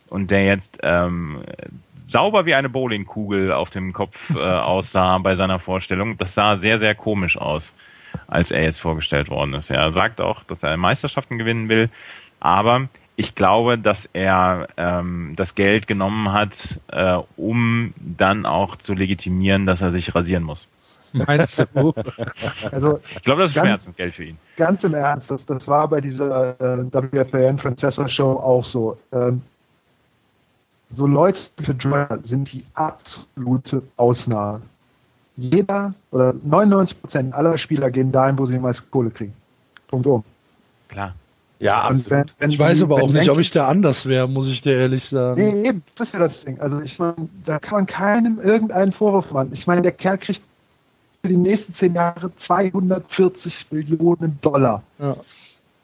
[0.09, 1.43] und der jetzt ähm,
[2.05, 6.17] sauber wie eine Bowlingkugel auf dem Kopf äh, aussah bei seiner Vorstellung.
[6.19, 7.73] Das sah sehr, sehr komisch aus,
[8.27, 9.71] als er jetzt vorgestellt worden ist.
[9.71, 11.91] Er sagt auch, dass er Meisterschaften gewinnen will,
[12.41, 18.95] aber ich glaube, dass er ähm, das Geld genommen hat, äh, um dann auch zu
[18.95, 20.69] legitimieren, dass er sich rasieren muss.
[21.13, 21.95] Meinst du?
[22.73, 24.39] also, ich glaube, das ist ganz, Schmerzensgeld für ihn.
[24.57, 28.99] Ganz im Ernst, das, das war bei dieser äh, WFAN Francesa Show auch so.
[29.13, 29.43] Ähm,
[30.91, 34.63] so Leute für Joyer sind die absolute Ausnahme.
[35.37, 39.35] Jeder oder 99 Prozent aller Spieler gehen dahin, wo sie die meiste Kohle kriegen.
[39.89, 40.25] Punkt um.
[40.89, 41.15] Klar.
[41.61, 44.61] Ja, wenn, wenn ich weiß aber auch nicht, ob ich da anders wäre, muss ich
[44.61, 45.41] dir ehrlich sagen.
[45.41, 46.61] Nee, eben, das ist ja das Ding.
[46.61, 49.51] Also ich meine, da kann man keinem irgendeinen Vorwurf machen.
[49.53, 50.43] Ich meine, der Kerl kriegt
[51.23, 54.83] für die nächsten zehn Jahre 240 Millionen Dollar.
[54.99, 55.17] Ja.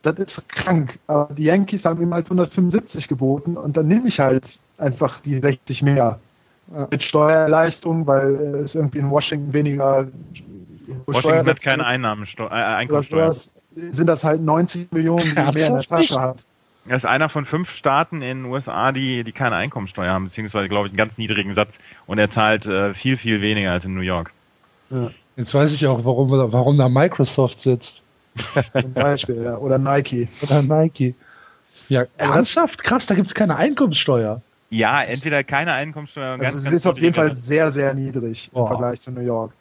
[0.02, 0.98] Das ist krank.
[1.06, 5.38] Aber die Yankees haben ihm halt 175 geboten und dann nehme ich halt einfach die
[5.38, 6.20] 60 mehr.
[6.72, 6.88] Ja.
[6.90, 8.34] Mit Steuerleistung, weil
[8.64, 10.06] es irgendwie in Washington weniger
[11.06, 13.34] Washington hat keine Einnahmensteuer, äh, Einkommensteuer
[13.72, 16.46] sind das halt 90 Millionen, die mehr in der Tasche hat.
[16.88, 20.68] Er ist einer von fünf Staaten in den USA, die, die keine Einkommensteuer haben, beziehungsweise,
[20.68, 21.78] glaube ich, einen ganz niedrigen Satz.
[22.06, 24.32] Und er zahlt äh, viel, viel weniger als in New York.
[24.90, 25.10] Ja.
[25.36, 28.02] Jetzt weiß ich auch, warum, warum da Microsoft sitzt.
[28.72, 29.56] Zum Beispiel, ja.
[29.56, 30.28] Oder Nike.
[30.42, 31.14] Oder Nike.
[31.88, 32.84] Ja, ernsthaft?
[32.84, 34.42] Krass, da gibt's keine Einkommenssteuer.
[34.70, 36.32] Ja, entweder keine Einkommenssteuer.
[36.32, 39.52] Also ganz, sie ist auf jeden Fall sehr, sehr niedrig im Vergleich zu New York.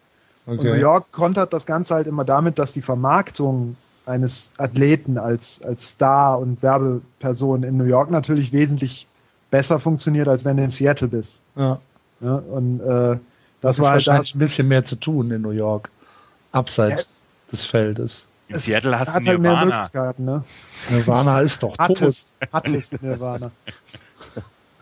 [0.46, 0.58] Okay.
[0.58, 3.76] Und New York kontert das Ganze halt immer damit, dass die Vermarktung
[4.06, 9.08] eines Athleten als, als Star und Werbeperson in New York natürlich wesentlich
[9.52, 11.42] besser funktioniert, als wenn du in Seattle bist.
[11.56, 11.80] Ja.
[12.20, 12.86] ja und äh,
[13.62, 15.90] das, das war halt das, ein bisschen mehr zu tun in New York,
[16.52, 17.52] abseits ja.
[17.52, 18.24] des Feldes.
[18.50, 19.60] In Seattle hast du Nirvana.
[19.60, 20.43] Halt mehr Möglichkeiten, ne?
[20.89, 21.80] Nirvana ist doch tot.
[21.80, 23.52] Hattest, hattest Nirvana.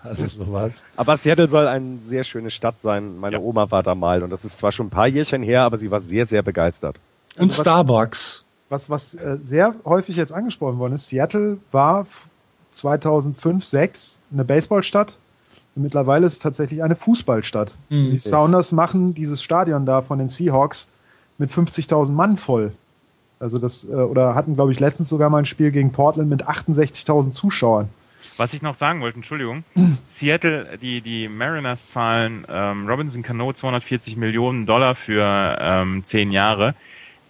[0.01, 0.71] Also sowas.
[0.95, 3.17] Aber Seattle soll eine sehr schöne Stadt sein.
[3.17, 3.41] Meine ja.
[3.41, 5.91] Oma war da mal und das ist zwar schon ein paar Jährchen her, aber sie
[5.91, 6.97] war sehr, sehr begeistert.
[7.35, 12.05] Und also Starbucks was, was äh, sehr häufig jetzt angesprochen worden ist, Seattle war
[12.71, 15.17] 2005, 6 eine Baseballstadt.
[15.75, 17.77] Und mittlerweile ist es tatsächlich eine Fußballstadt.
[17.89, 18.09] Mhm.
[18.09, 20.89] Die Sounders machen dieses Stadion da von den Seahawks
[21.37, 22.71] mit 50.000 Mann voll.
[23.39, 26.47] Also das, äh, oder hatten, glaube ich, letztens sogar mal ein Spiel gegen Portland mit
[26.47, 27.89] 68.000 Zuschauern.
[28.37, 29.63] Was ich noch sagen wollte, Entschuldigung,
[30.05, 36.75] Seattle, die, die Mariners zahlen ähm, Robinson Cano 240 Millionen Dollar für ähm, zehn Jahre.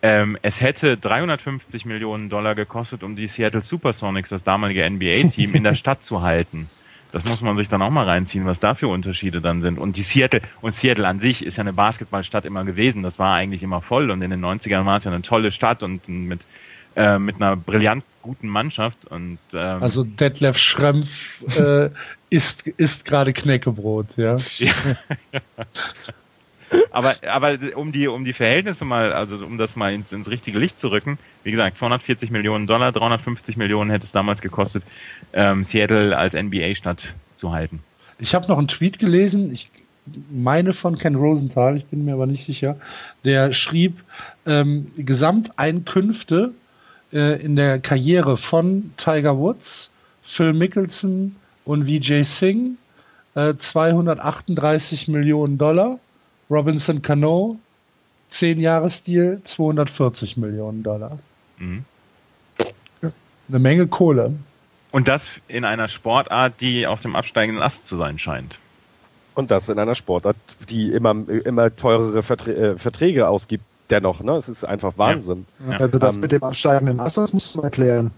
[0.02, 5.64] Ähm, es hätte 350 Millionen Dollar gekostet, um die Seattle Supersonics, das damalige NBA-Team, in
[5.64, 6.70] der Stadt zu halten.
[7.12, 9.80] Das muss man sich dann auch mal reinziehen, was da für Unterschiede dann sind.
[9.80, 13.04] Und die Seattle, und Seattle an sich ist ja eine Basketballstadt immer gewesen.
[13.04, 15.84] Das war eigentlich immer voll und in den 90ern war es ja eine tolle Stadt
[15.84, 16.48] und mit,
[16.96, 19.06] äh, mit einer brillant guten Mannschaft.
[19.06, 21.10] Und, ähm, also Detlef Schrempf
[21.58, 21.90] äh,
[22.30, 24.36] ist, ist gerade Knäckebrot, ja.
[25.32, 25.42] ja.
[26.92, 30.60] Aber, aber um die, um die Verhältnisse mal, also um das mal ins, ins richtige
[30.60, 34.84] Licht zu rücken, wie gesagt, 240 Millionen Dollar, 350 Millionen hätte es damals gekostet,
[35.34, 37.80] ähm, Seattle als NBA-Stadt zu halten.
[38.20, 39.70] Ich habe noch einen Tweet gelesen, ich
[40.32, 42.78] meine von Ken Rosenthal, ich bin mir aber nicht sicher,
[43.24, 44.04] der schrieb,
[44.46, 46.54] ähm, Gesamteinkünfte
[47.12, 49.90] äh, in der Karriere von Tiger Woods,
[50.24, 52.78] Phil Mickelson und Vijay Singh
[53.36, 56.00] äh, 238 Millionen Dollar
[56.50, 57.58] Robinson Cano,
[58.32, 61.20] 10 Jahresdeal, 240 Millionen Dollar.
[61.58, 61.86] Mhm.
[63.50, 64.34] Eine Menge Kohle.
[64.92, 68.60] Und das in einer Sportart, die auf dem absteigenden Ast zu sein scheint.
[69.36, 70.36] Und das in einer Sportart,
[70.70, 74.34] die immer, immer teurere äh, Verträge ausgibt, dennoch, ne?
[74.34, 75.46] Es ist einfach Wahnsinn.
[75.70, 75.78] Ja.
[75.78, 78.12] Also das um, mit dem absteigenden Ast, das musst du mal erklären.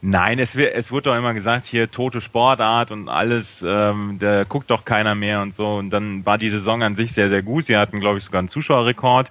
[0.00, 4.44] Nein, es, wird, es wurde doch immer gesagt, hier tote Sportart und alles, ähm, da
[4.44, 5.76] guckt doch keiner mehr und so.
[5.76, 7.64] Und dann war die Saison an sich sehr, sehr gut.
[7.66, 9.30] Sie hatten, glaube ich, sogar einen Zuschauerrekord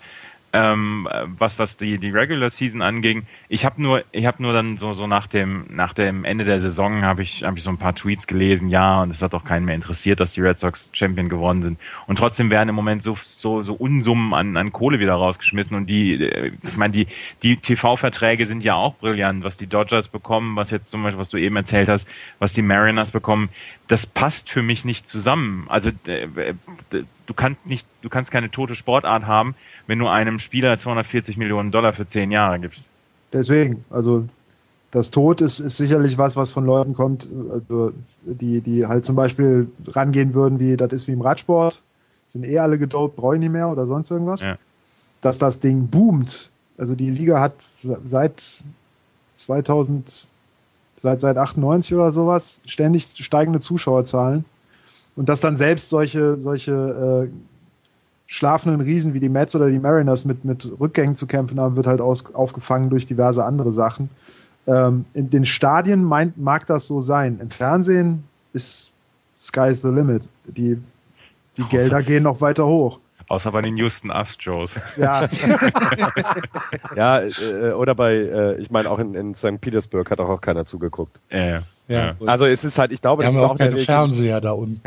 [0.54, 3.26] ähm, was was die die Regular Season anging.
[3.50, 6.60] Ich habe nur ich habe nur dann so so nach dem nach dem Ende der
[6.60, 9.44] Saison habe ich habe ich so ein paar Tweets gelesen, ja und es hat auch
[9.44, 13.02] keinen mehr interessiert, dass die Red Sox Champion geworden sind und trotzdem werden im Moment
[13.02, 17.08] so so so Unsummen an an Kohle wieder rausgeschmissen und die äh, ich meine die
[17.42, 21.20] die TV Verträge sind ja auch brillant, was die Dodgers bekommen, was jetzt zum Beispiel
[21.20, 23.50] was du eben erzählt hast, was die Mariners bekommen,
[23.88, 25.66] das passt für mich nicht zusammen.
[25.70, 26.54] Also äh,
[27.26, 29.56] du kannst nicht du kannst keine tote Sportart haben
[29.88, 32.86] wenn du einem Spieler 240 Millionen Dollar für zehn Jahre gibst.
[33.32, 34.26] Deswegen, also
[34.92, 39.16] das Tod ist, ist sicherlich was, was von Leuten kommt, also die, die halt zum
[39.16, 41.82] Beispiel rangehen würden, wie das ist wie im Radsport,
[42.28, 44.42] sind eh alle gedopt, brauche ich nicht mehr oder sonst irgendwas.
[44.42, 44.58] Ja.
[45.22, 46.52] Dass das Ding boomt.
[46.78, 47.54] Also die Liga hat
[48.04, 48.64] seit
[49.36, 50.28] 2000,
[51.04, 54.46] seit, seit 98 oder sowas ständig steigende Zuschauerzahlen.
[55.16, 57.34] Und dass dann selbst solche, solche äh,
[58.26, 61.86] schlafenden Riesen wie die Mets oder die Mariners mit, mit Rückgängen zu kämpfen haben, wird
[61.86, 64.10] halt aus, aufgefangen durch diverse andere Sachen.
[64.66, 67.40] Ähm, in den Stadien meint, mag das so sein.
[67.40, 68.24] Im Fernsehen
[68.54, 68.92] ist
[69.38, 70.28] Sky's the limit.
[70.46, 70.80] Die,
[71.58, 73.00] die Gelder gehen noch weiter hoch.
[73.28, 74.76] Außer bei den Houston Astros.
[74.98, 75.28] Ja.
[76.96, 79.60] ja, äh, oder bei, äh, ich meine auch in, in St.
[79.62, 81.20] Petersburg hat auch, auch keiner zugeguckt.
[81.30, 81.62] Äh.
[81.88, 82.16] Ja.
[82.26, 84.82] Also es ist halt, ich glaube, das ist auch keine Fernseher da unten.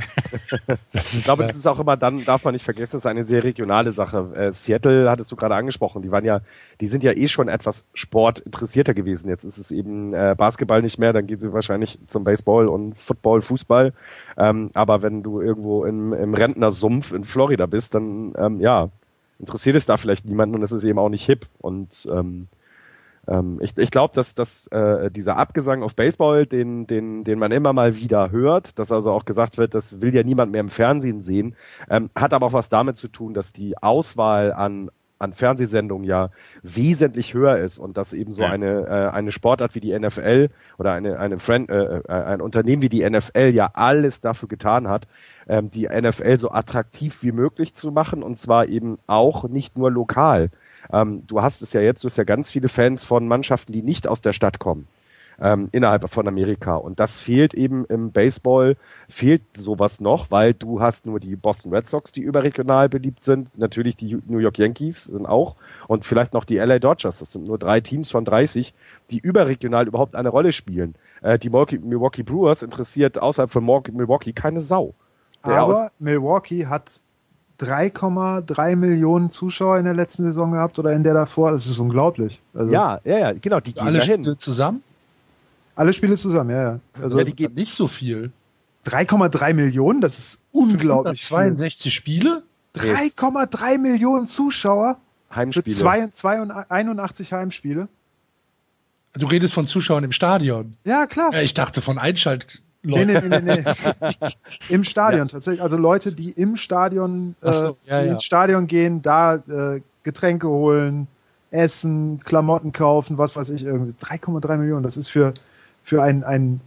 [0.94, 3.44] ich glaube, das ist auch immer dann, darf man nicht vergessen, das ist eine sehr
[3.44, 4.32] regionale Sache.
[4.34, 6.40] Äh, Seattle hattest du gerade angesprochen, die waren ja,
[6.80, 9.28] die sind ja eh schon etwas sportinteressierter gewesen.
[9.28, 12.97] Jetzt ist es eben äh, Basketball nicht mehr, dann gehen sie wahrscheinlich zum Baseball und
[12.97, 13.92] Football, Fußball.
[14.38, 18.88] Ähm, aber wenn du irgendwo im, im Rentnersumpf in Florida bist, dann ähm, ja,
[19.38, 21.47] interessiert es da vielleicht niemanden und es ist eben auch nicht hip.
[21.61, 22.49] Und ähm,
[23.28, 27.52] ähm, ich ich glaube, dass, dass äh, dieser Abgesang auf Baseball, den, den, den man
[27.52, 30.70] immer mal wieder hört, dass also auch gesagt wird, das will ja niemand mehr im
[30.70, 31.56] Fernsehen sehen,
[31.90, 36.30] ähm, hat aber auch was damit zu tun, dass die Auswahl an an Fernsehsendungen ja
[36.62, 38.50] wesentlich höher ist und dass eben so ja.
[38.50, 42.82] eine äh, eine Sportart wie die NFL oder eine eine Friend, äh, äh, ein Unternehmen
[42.82, 45.06] wie die NFL ja alles dafür getan hat,
[45.48, 49.90] ähm, die NFL so attraktiv wie möglich zu machen und zwar eben auch nicht nur
[49.90, 50.50] lokal.
[50.92, 53.82] Ähm, du hast es ja jetzt, du hast ja ganz viele Fans von Mannschaften, die
[53.82, 54.86] nicht aus der Stadt kommen.
[55.38, 56.76] Ähm, innerhalb von Amerika.
[56.76, 61.74] Und das fehlt eben im Baseball, fehlt sowas noch, weil du hast nur die Boston
[61.74, 65.56] Red Sox, die überregional beliebt sind, natürlich die New York Yankees sind auch
[65.88, 67.18] und vielleicht noch die LA Dodgers.
[67.18, 68.72] Das sind nur drei Teams von 30,
[69.10, 70.94] die überregional überhaupt eine Rolle spielen.
[71.20, 74.94] Äh, die Milwaukee Brewers interessiert außerhalb von Milwaukee keine Sau.
[75.42, 77.00] Aber Milwaukee hat
[77.61, 81.52] 3,3 Millionen Zuschauer in der letzten Saison gehabt oder in der davor.
[81.52, 82.40] Das ist unglaublich.
[82.54, 83.61] Also ja, ja, ja, genau.
[83.61, 84.22] Die gehen alle dahin.
[84.24, 84.82] Spiele zusammen?
[85.74, 86.80] Alle Spiele zusammen, ja, ja.
[87.00, 88.32] Also ja, die geht nicht so viel.
[88.86, 91.92] 3,3 Millionen, das ist unglaublich 62 viel.
[91.92, 92.42] Spiele?
[92.76, 94.96] 3,3 Millionen Zuschauer.
[95.34, 96.11] Heimspiele.
[96.12, 97.88] Für 81 Heimspiele.
[99.14, 100.76] Du redest von Zuschauern im Stadion.
[100.84, 101.32] Ja, klar.
[101.32, 102.46] Ja, ich dachte von Einschalt
[102.82, 103.06] Leute.
[103.06, 103.62] Nee, nee, nee,
[104.20, 104.30] nee.
[104.68, 105.32] Im Stadion ja.
[105.32, 105.62] tatsächlich.
[105.62, 108.12] Also Leute, die im Stadion, äh, so, ja, die ja.
[108.12, 111.08] ins Stadion gehen, da äh, Getränke holen,
[111.50, 113.92] essen, Klamotten kaufen, was weiß ich, irgendwie.
[114.00, 114.82] 3,3 Millionen.
[114.82, 115.34] Das ist für,
[115.82, 116.60] für ein, ein,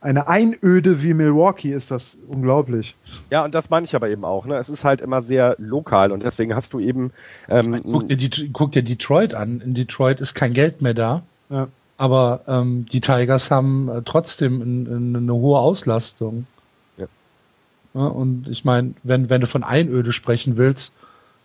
[0.00, 2.96] eine Einöde wie Milwaukee ist das unglaublich.
[3.30, 4.46] Ja, und das meine ich aber eben auch.
[4.46, 4.56] Ne?
[4.56, 7.12] Es ist halt immer sehr lokal und deswegen hast du eben.
[7.48, 9.60] Ähm, meine, guck, dir guck dir Detroit an.
[9.60, 11.22] In Detroit ist kein Geld mehr da.
[11.50, 11.68] Ja.
[12.00, 16.46] Aber ähm, die Tigers haben äh, trotzdem in, in eine hohe Auslastung.
[17.92, 20.92] Ja, und ich meine, wenn, wenn du von Einöde sprechen willst,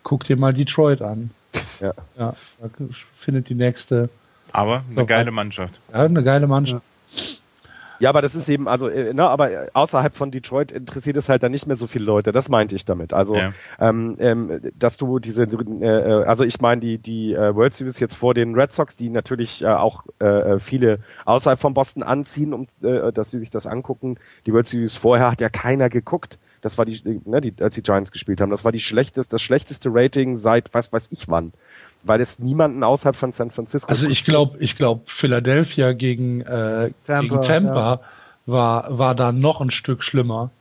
[0.04, 1.32] guck dir mal Detroit an.
[1.82, 1.94] Ja.
[2.18, 2.70] Ja, da
[3.18, 4.10] findet die nächste.
[4.52, 5.80] Aber eine geile Mannschaft.
[5.92, 6.84] Ja, eine geile Mannschaft.
[7.16, 7.22] Ja,
[8.04, 11.52] aber das ist eben, also, äh, ne, aber außerhalb von Detroit interessiert es halt dann
[11.52, 12.32] nicht mehr so viele Leute.
[12.32, 13.14] Das meinte ich damit.
[13.14, 13.54] Also, Ja.
[13.80, 18.00] ähm, ähm, dass du diese, äh, äh, also ich meine die die äh, World Series
[18.00, 22.54] jetzt vor den Red Sox, die natürlich äh, auch äh, viele außerhalb von Boston anziehen,
[22.54, 24.18] um äh, dass sie sich das angucken.
[24.46, 26.40] Die World Series vorher hat ja keiner geguckt.
[26.62, 28.50] Das war die, ne, die, als die Giants gespielt haben.
[28.50, 31.54] Das war die schlechteste, das schlechteste Rating seit was weiß ich wann,
[32.06, 33.90] weil es niemanden außerhalb von San Francisco.
[33.90, 38.02] Also ich glaube, ich glaube, Philadelphia gegen, äh, Tampa, gegen Tampa
[38.46, 40.52] war, war da noch ein Stück schlimmer.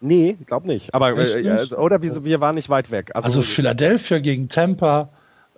[0.00, 0.94] Nee, glaub nicht.
[0.94, 1.50] Aber äh, nicht?
[1.50, 3.10] also, oder wir, wir waren nicht weit weg.
[3.14, 5.08] Also, Also Philadelphia gegen Tampa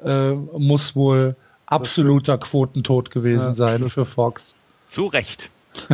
[0.02, 1.36] äh, muss wohl
[1.66, 3.54] absoluter Quotentod gewesen Ja.
[3.54, 4.42] sein für Fox.
[4.88, 5.50] Zu Recht.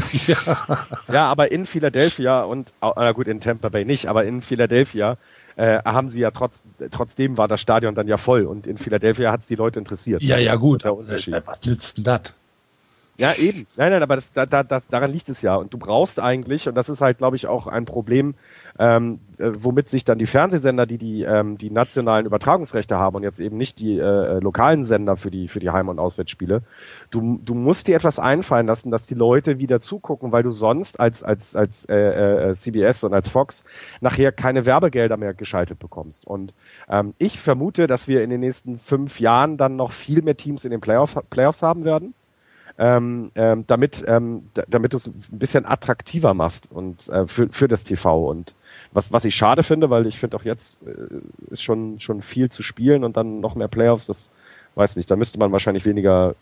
[1.08, 5.16] ja, aber in Philadelphia und na gut in Tampa Bay nicht, aber in Philadelphia
[5.60, 9.30] äh, haben sie ja trotz trotzdem war das Stadion dann ja voll und in Philadelphia
[9.30, 10.22] hat es die Leute interessiert.
[10.22, 10.84] Ja, ja, gut.
[10.84, 11.34] Der Unterschied.
[11.34, 12.22] Äh, Was nützt denn das?
[13.20, 13.66] Ja, eben.
[13.76, 15.54] Nein, nein, aber das, da, da, daran liegt es ja.
[15.54, 18.34] Und du brauchst eigentlich, und das ist halt, glaube ich, auch ein Problem,
[18.78, 23.22] ähm, äh, womit sich dann die Fernsehsender, die die, ähm, die nationalen Übertragungsrechte haben und
[23.22, 26.62] jetzt eben nicht die äh, lokalen Sender für die, für die Heim- und Auswärtsspiele,
[27.10, 30.98] du, du musst dir etwas einfallen lassen, dass die Leute wieder zugucken, weil du sonst
[30.98, 33.64] als, als, als äh, äh, CBS und als Fox
[34.00, 36.26] nachher keine Werbegelder mehr geschaltet bekommst.
[36.26, 36.54] Und
[36.88, 40.64] ähm, ich vermute, dass wir in den nächsten fünf Jahren dann noch viel mehr Teams
[40.64, 42.14] in den Playoff, Playoffs haben werden
[42.80, 47.68] ähm, ähm, damit, ähm, damit du es ein bisschen attraktiver machst und äh, für, für
[47.68, 48.26] das TV.
[48.26, 48.54] Und
[48.90, 52.50] was, was ich schade finde, weil ich finde auch jetzt äh, ist schon, schon viel
[52.50, 54.30] zu spielen und dann noch mehr Playoffs, das
[54.76, 56.34] weiß nicht, da müsste man wahrscheinlich weniger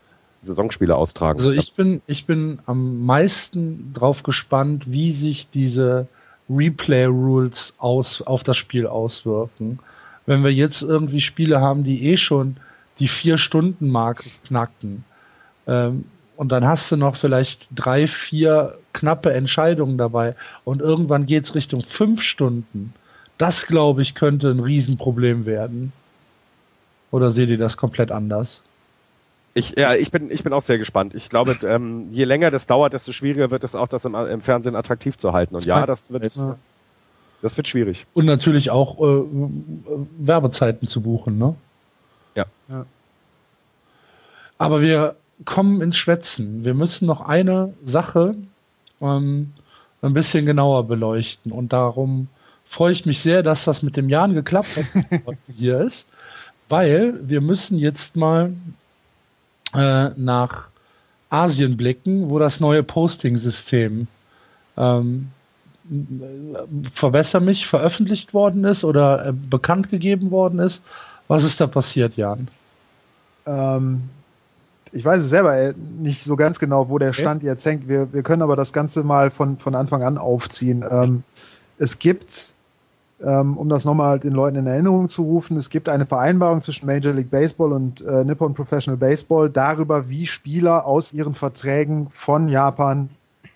[0.43, 1.41] Saisonspiele austragen.
[1.41, 6.07] Also ich bin, ich bin am meisten drauf gespannt, wie sich diese
[6.49, 9.81] Replay-Rules aus, auf das Spiel auswirken.
[10.25, 12.59] Wenn wir jetzt irgendwie Spiele haben, die eh schon
[13.01, 15.05] die Vier-Stunden-Marke knackten,
[15.67, 16.05] ähm,
[16.39, 21.83] und dann hast du noch vielleicht drei, vier knappe Entscheidungen dabei und irgendwann geht's Richtung
[21.83, 22.95] fünf Stunden.
[23.39, 25.93] Das, glaube ich, könnte ein Riesenproblem werden.
[27.11, 28.63] Oder seht ihr das komplett anders?
[29.55, 31.13] Ich, ja, ich bin, ich bin auch sehr gespannt.
[31.13, 34.41] Ich glaube, ähm, je länger das dauert, desto schwieriger wird es auch, das im, im
[34.41, 35.57] Fernsehen attraktiv zu halten.
[35.57, 36.23] Und ja, das wird,
[37.43, 38.07] das wird schwierig.
[38.15, 39.25] Und natürlich auch äh,
[40.19, 41.57] Werbezeiten zu buchen, ne?
[42.37, 42.47] Ja.
[42.69, 42.87] Ja.
[44.57, 46.65] Aber wir kommen ins Schwätzen.
[46.65, 48.35] Wir müssen noch eine Sache
[49.01, 49.53] ähm,
[50.03, 51.53] ein bisschen genauer beleuchten.
[51.53, 52.29] Und darum
[52.65, 56.07] freue ich mich sehr, dass das mit dem Jan geklappt hat, er hier ist.
[56.69, 58.53] Weil wir müssen jetzt mal
[59.75, 60.69] äh, nach
[61.31, 64.07] Asien blicken, wo das neue Posting-System
[64.77, 65.31] ähm,
[66.95, 70.83] verbessere mich, veröffentlicht worden ist oder äh, bekannt gegeben worden ist.
[71.29, 72.49] Was ist da passiert, Jan?
[73.47, 74.11] Ähm,
[74.93, 77.89] ich weiß es selber äh, nicht so ganz genau, wo der Stand jetzt hängt.
[77.89, 80.85] Wir, wir können aber das Ganze mal von, von Anfang an aufziehen.
[80.89, 81.23] Ähm,
[81.79, 82.55] es gibt,
[83.23, 86.87] ähm, um das nochmal den Leuten in Erinnerung zu rufen, es gibt eine Vereinbarung zwischen
[86.87, 92.49] Major League Baseball und äh, Nippon Professional Baseball darüber, wie Spieler aus ihren Verträgen von
[92.49, 93.11] Japan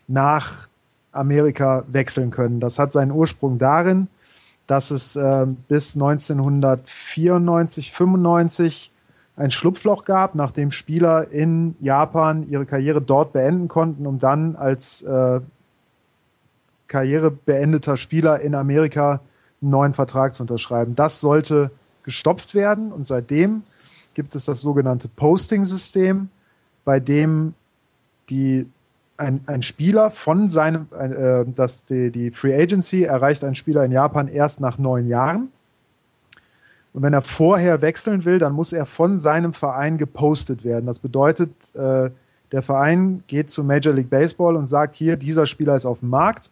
[0.09, 0.69] nach
[1.13, 2.61] Amerika wechseln können.
[2.61, 4.09] Das hat seinen Ursprung darin,
[4.67, 8.92] dass es ähm, bis 1994, 95
[9.43, 15.03] ein Schlupfloch gab, nachdem Spieler in Japan ihre Karriere dort beenden konnten, um dann als
[15.03, 15.41] äh,
[16.87, 19.21] karrierebeendeter Spieler in Amerika
[19.61, 20.95] einen neuen Vertrag zu unterschreiben.
[20.95, 21.73] Das sollte
[22.05, 23.63] gestopft werden und seitdem
[24.15, 26.29] gibt es das sogenannte Posting-System,
[26.85, 27.55] bei dem
[28.31, 28.67] die
[29.17, 33.91] ein, ein Spieler von seinem, äh, dass die, die Free Agency erreicht ein Spieler in
[33.91, 35.49] Japan erst nach neun Jahren.
[36.93, 40.87] Und wenn er vorher wechseln will, dann muss er von seinem Verein gepostet werden.
[40.87, 42.11] Das bedeutet, äh,
[42.53, 46.11] der Verein geht zu Major League Baseball und sagt, hier, dieser Spieler ist auf dem
[46.11, 46.51] Markt.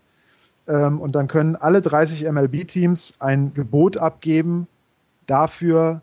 [0.66, 4.66] Ähm, und dann können alle 30 MLB-Teams ein Gebot abgeben
[5.26, 6.00] dafür,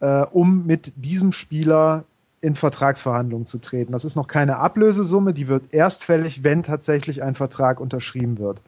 [0.00, 2.04] äh, um mit diesem Spieler
[2.40, 3.92] in Vertragsverhandlungen zu treten.
[3.92, 8.62] Das ist noch keine Ablösesumme, die wird erst fällig, wenn tatsächlich ein Vertrag unterschrieben wird.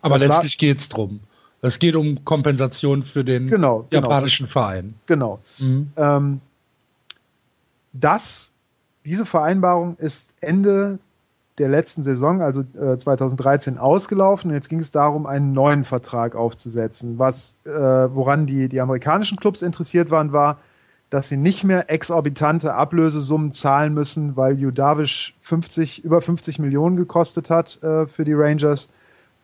[0.00, 1.20] Aber Das letztlich geht's drum.
[1.60, 4.02] Es geht um Kompensation für den Genau, genau.
[4.02, 4.94] japanischen Verein.
[5.06, 5.40] Genau.
[5.58, 5.90] Mhm.
[5.96, 6.40] Ähm,
[7.92, 8.52] das,
[9.04, 10.98] diese Vereinbarung ist Ende
[11.58, 14.50] der letzten Saison, also äh, 2013, ausgelaufen.
[14.50, 17.18] Und jetzt ging es darum, einen neuen Vertrag aufzusetzen.
[17.18, 20.58] Was, äh, woran die, die amerikanischen Clubs interessiert waren, war,
[21.10, 27.50] dass sie nicht mehr exorbitante Ablösesummen zahlen müssen, weil Judavish 50, über 50 Millionen gekostet
[27.50, 28.88] hat äh, für die Rangers,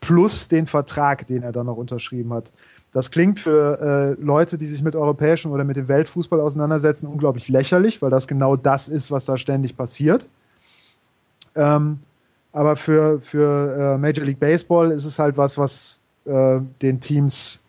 [0.07, 2.53] plus den Vertrag, den er dann noch unterschrieben hat.
[2.93, 7.49] Das klingt für äh, Leute, die sich mit europäischem oder mit dem Weltfußball auseinandersetzen, unglaublich
[7.49, 10.29] lächerlich, weil das genau das ist, was da ständig passiert.
[11.57, 12.01] Ähm,
[12.53, 17.61] aber für, für äh, Major League Baseball ist es halt was, was äh, den Teams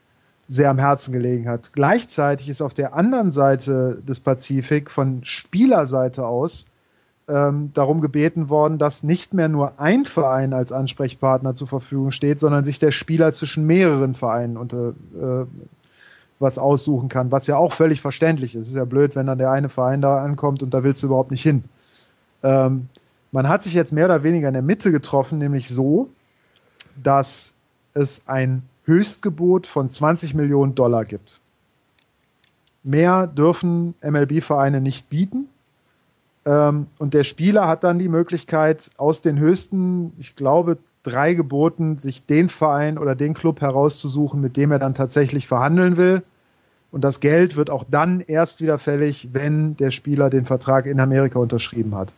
[0.47, 1.73] sehr am Herzen gelegen hat.
[1.73, 6.65] Gleichzeitig ist auf der anderen Seite des Pazifik von Spielerseite aus
[7.28, 12.39] ähm, darum gebeten worden, dass nicht mehr nur ein Verein als Ansprechpartner zur Verfügung steht,
[12.39, 15.45] sondern sich der Spieler zwischen mehreren Vereinen unter äh,
[16.39, 18.67] was aussuchen kann, was ja auch völlig verständlich ist.
[18.67, 21.07] Es ist ja blöd, wenn dann der eine Verein da ankommt und da willst du
[21.07, 21.63] überhaupt nicht hin.
[22.43, 22.89] Ähm,
[23.32, 26.09] man hat sich jetzt mehr oder weniger in der Mitte getroffen, nämlich so,
[27.01, 27.53] dass
[27.93, 31.39] es ein Höchstgebot von 20 Millionen Dollar gibt.
[32.84, 35.49] Mehr dürfen MLB-Vereine nicht bieten.
[36.46, 41.98] Ähm, und der Spieler hat dann die Möglichkeit, aus den höchsten, ich glaube, drei Geboten,
[41.98, 46.24] sich den Verein oder den Club herauszusuchen, mit dem er dann tatsächlich verhandeln will.
[46.91, 51.00] Und das Geld wird auch dann erst wieder fällig, wenn der Spieler den Vertrag in
[51.00, 52.14] Amerika unterschrieben hat.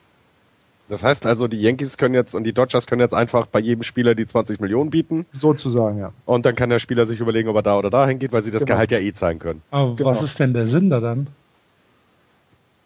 [0.90, 3.84] Das heißt also, die Yankees können jetzt und die Dodgers können jetzt einfach bei jedem
[3.84, 5.26] Spieler die 20 Millionen bieten.
[5.34, 6.14] Sozusagen, ja.
[6.26, 8.52] Und dann kann der Spieler sich überlegen, ob er da oder da hingeht, weil sie
[8.52, 8.76] das Genau.
[8.76, 9.62] Gehalt ja eh zahlen können.
[9.72, 10.12] Aber Genau.
[10.12, 11.28] was ist denn der Sinn da dann?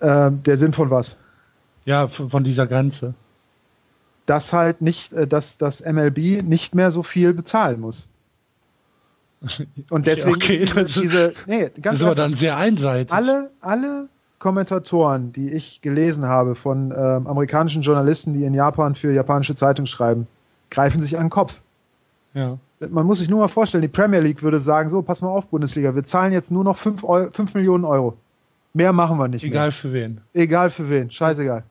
[0.01, 1.15] Ähm, der Sinn von was?
[1.85, 3.13] Ja, von dieser Grenze.
[4.25, 8.07] Dass halt nicht, äh, dass das MLB nicht mehr so viel bezahlen muss.
[9.89, 12.57] Und deswegen Okay, ist das diese, ist- diese nee, Das ganz aber ernsthaft, dann sehr
[12.57, 13.11] einseitig.
[13.11, 14.07] alle, alle
[14.39, 19.87] Kommentatoren, die ich gelesen habe von ähm, amerikanischen Journalisten, die in Japan für japanische Zeitungen
[19.87, 20.27] schreiben,
[20.69, 21.61] greifen sich an den Kopf.
[22.33, 22.57] Ja.
[22.89, 25.47] Man muss sich nur mal vorstellen, die Premier League würde sagen, so, pass mal auf,
[25.47, 28.17] Bundesliga, wir zahlen jetzt nur noch 5, Eu 5 Millionen Euro.
[28.73, 29.71] Mehr machen wir nicht Egal mehr.
[29.73, 30.21] für wen.
[30.33, 31.63] Egal für wen, scheißegal.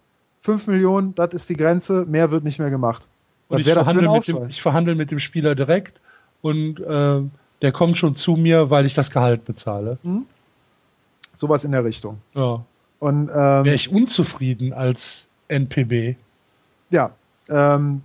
[0.43, 3.03] 5 Millionen, das ist die Grenze, mehr wird nicht mehr gemacht.
[3.49, 6.01] Und ich wäre verhandle, mit dem, ich verhandle mit dem Spieler direkt
[6.41, 7.22] und äh,
[7.62, 9.99] der kommt schon zu mir, weil ich das Gehalt bezahle.
[11.34, 12.18] Sowas in der Richtung.
[12.34, 12.64] Ja.
[13.01, 16.16] Und Wäre ähm, ich unzufrieden als NPB.
[16.91, 17.11] ja,
[17.49, 18.03] ähm,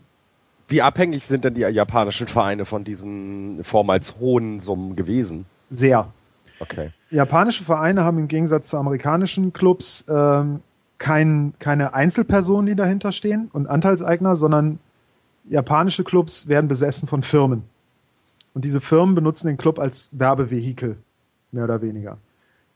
[0.67, 5.45] Wie abhängig sind denn die japanischen Vereine von diesen vormals hohen Summen gewesen?
[5.69, 6.11] sehr.
[6.59, 6.91] Okay.
[7.11, 10.61] Japanische Vereine haben im Gegensatz zu amerikanischen Clubs ähm,
[10.97, 14.79] kein, keine Einzelpersonen, die dahinter stehen und Anteilseigner, sondern
[15.47, 17.63] japanische Clubs werden besessen von Firmen.
[18.53, 20.97] Und diese Firmen benutzen den Club als Werbevehikel,
[21.51, 22.17] mehr oder weniger.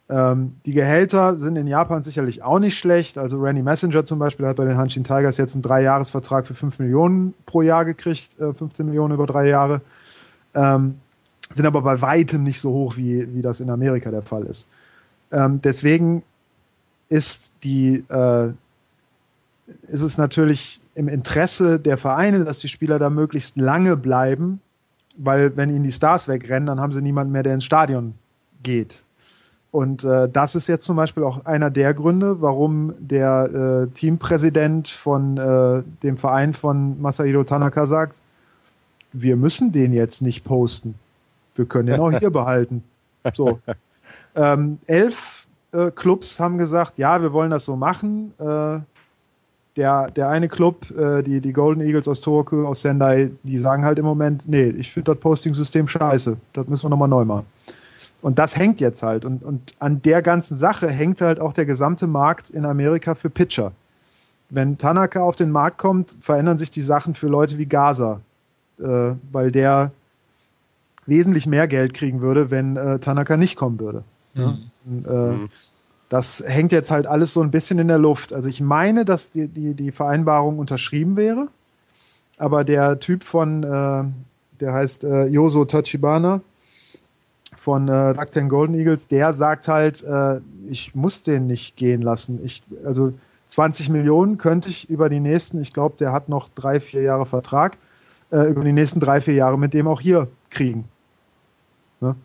[0.09, 3.17] Ähm, die Gehälter sind in Japan sicherlich auch nicht schlecht.
[3.17, 6.80] Also Randy Messenger zum Beispiel hat bei den Hanshin Tigers jetzt einen Dreijahresvertrag für 5
[6.80, 9.82] Millionen pro Jahr gekriegt, äh, 15 Millionen über drei Jahre.
[10.55, 10.99] Ähm,
[11.51, 14.67] sind aber bei weitem nicht so hoch, wie, wie das in Amerika der Fall ist.
[15.32, 16.24] Ähm, deswegen
[17.10, 18.49] ist die, äh,
[19.88, 24.62] ist es natürlich im Interesse der Vereine, dass die Spieler da möglichst lange bleiben,
[25.18, 28.14] weil wenn ihnen die Stars wegrennen, dann haben sie niemanden mehr, der ins Stadion
[28.64, 29.03] geht.
[29.72, 34.88] Und äh, das ist jetzt zum Beispiel auch einer der Gründe, warum der äh, Teampräsident
[34.88, 38.18] von äh, dem Verein von Masahiro Tanaka sagt,
[39.14, 40.95] wir müssen den jetzt nicht posten.
[41.55, 42.84] Wir können den auch hier behalten.
[43.34, 43.60] So.
[44.36, 45.39] Ähm, elf
[45.72, 48.34] äh, Clubs haben gesagt, ja, wir wollen das so machen.
[48.39, 48.80] Äh,
[49.76, 53.86] der, der eine Club, äh, die, die Golden Eagles aus Tohoku, aus Sendai, die sagen
[53.86, 56.38] halt im Moment, nee, ich finde das Posting-System scheiße.
[56.53, 57.45] Das müssen wir nochmal neu machen.
[58.22, 59.24] Und das hängt jetzt halt.
[59.24, 63.30] Und, und an der ganzen Sache hängt halt auch der gesamte Markt in Amerika für
[63.30, 63.72] Pitcher.
[64.49, 68.20] Wenn Tanaka auf den Markt kommt, verändern sich die Sachen für Leute wie Gaza,
[68.80, 69.91] äh, weil der
[71.05, 74.03] wesentlich mehr Geld kriegen würde, wenn äh, Tanaka nicht kommen würde.
[74.34, 74.57] Ja.
[74.86, 75.49] Und, äh, Mhm.
[76.09, 78.34] Das hängt jetzt halt alles so ein bisschen in der Luft.
[78.34, 81.49] Also ich meine, dass die, die, die Vereinbarung unterschrieben wäre,
[82.39, 84.03] aber der Typ von, äh,
[84.59, 86.41] der heißt äh, Yoso Tachibana
[87.55, 92.39] von äh, Rakuten Golden Eagles, der sagt halt, äh, ich muss den nicht gehen lassen.
[92.43, 93.13] Ich, also
[93.45, 97.27] 20 Millionen könnte ich über die nächsten, ich glaube, der hat noch drei, vier Jahre
[97.27, 97.77] Vertrag,
[98.32, 100.86] äh, über die nächsten drei, vier Jahre mit dem auch hier kriegen.
[102.01, 102.15] Ne?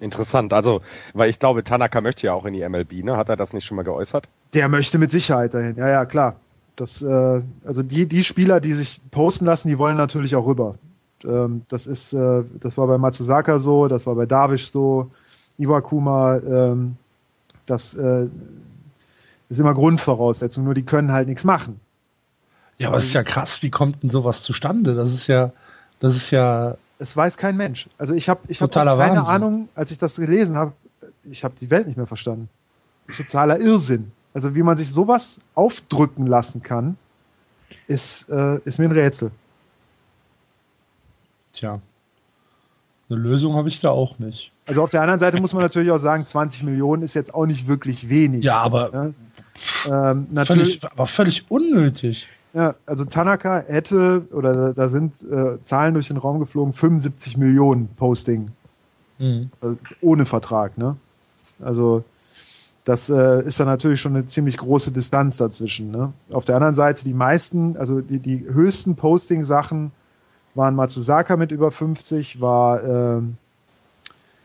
[0.00, 0.52] Interessant.
[0.52, 0.80] Also,
[1.12, 3.16] weil ich glaube, Tanaka möchte ja auch in die MLB, ne?
[3.16, 4.26] Hat er das nicht schon mal geäußert?
[4.54, 5.76] Der möchte mit Sicherheit dahin.
[5.76, 6.36] Ja, ja, klar.
[6.76, 10.76] Das, äh, also die, die Spieler, die sich posten lassen, die wollen natürlich auch rüber.
[11.24, 15.10] Ähm, das ist, äh, das war bei Matsuzaka so, das war bei Davish so,
[15.58, 16.96] Iwakuma, ähm,
[17.66, 18.28] das äh,
[19.48, 21.80] ist immer Grundvoraussetzung, nur die können halt nichts machen.
[22.78, 24.94] Ja, aber es ist ja krass, wie kommt denn sowas zustande?
[24.94, 25.52] Das ist ja,
[25.98, 27.88] das ist ja, Es weiß kein Mensch.
[27.96, 29.34] Also ich habe ich hab Totaler keine Wahnsinn.
[29.34, 30.72] Ahnung, als ich das gelesen habe,
[31.24, 32.48] ich habe die Welt nicht mehr verstanden.
[33.16, 34.12] Totaler Irrsinn.
[34.34, 36.96] Also wie man sich sowas aufdrücken lassen kann,
[37.86, 39.30] ist, äh, ist mir ein Rätsel.
[41.54, 41.80] Tja.
[43.10, 44.52] Eine Lösung habe ich da auch nicht.
[44.66, 47.46] Also auf der anderen Seite muss man natürlich auch sagen, 20 Millionen ist jetzt auch
[47.46, 48.44] nicht wirklich wenig.
[48.44, 49.14] Ja, aber ne?
[49.86, 50.80] ähm, natürlich.
[50.80, 52.26] Völlig, aber völlig unnötig.
[52.54, 57.88] Ja, also Tanaka hätte, oder da, sind äh, Zahlen durch den Raum geflogen, 75 Millionen
[57.96, 58.50] Posting.
[59.18, 59.50] Mhm.
[59.60, 60.96] Also ohne Vertrag, ne?
[61.60, 62.04] Also
[62.88, 65.90] das äh, ist dann natürlich schon eine ziemlich große Distanz dazwischen.
[65.90, 66.14] Ne?
[66.32, 69.92] Auf der anderen Seite, die meisten, also die, die höchsten Posting-Sachen
[70.54, 73.36] waren Matsuzaka mit über 50, war ähm,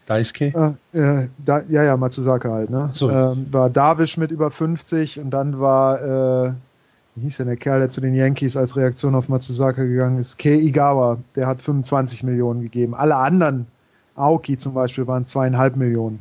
[0.07, 0.77] Daisuke?
[0.93, 2.91] äh, äh, da, ja, ja, Matsuzaka halt, ne?
[2.93, 3.09] So.
[3.09, 6.53] Ähm, war Darvish mit über 50 und dann war, äh,
[7.15, 10.37] wie hieß denn der Kerl, der zu den Yankees als Reaktion auf Matsuzaka gegangen ist?
[10.39, 12.95] Kei Igawa, der hat 25 Millionen gegeben.
[12.95, 13.67] Alle anderen,
[14.15, 16.19] Aoki zum Beispiel, waren zweieinhalb Millionen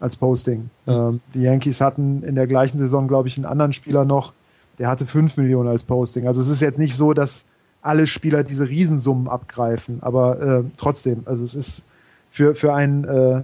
[0.00, 0.70] als Posting.
[0.86, 4.32] Ähm, die Yankees hatten in der gleichen Saison, glaube ich, einen anderen Spieler noch,
[4.78, 6.26] der hatte 5 Millionen als Posting.
[6.26, 7.44] Also es ist jetzt nicht so, dass
[7.82, 11.84] alle Spieler diese Riesensummen abgreifen, aber äh, trotzdem, also es ist
[12.30, 13.42] für, für ein äh,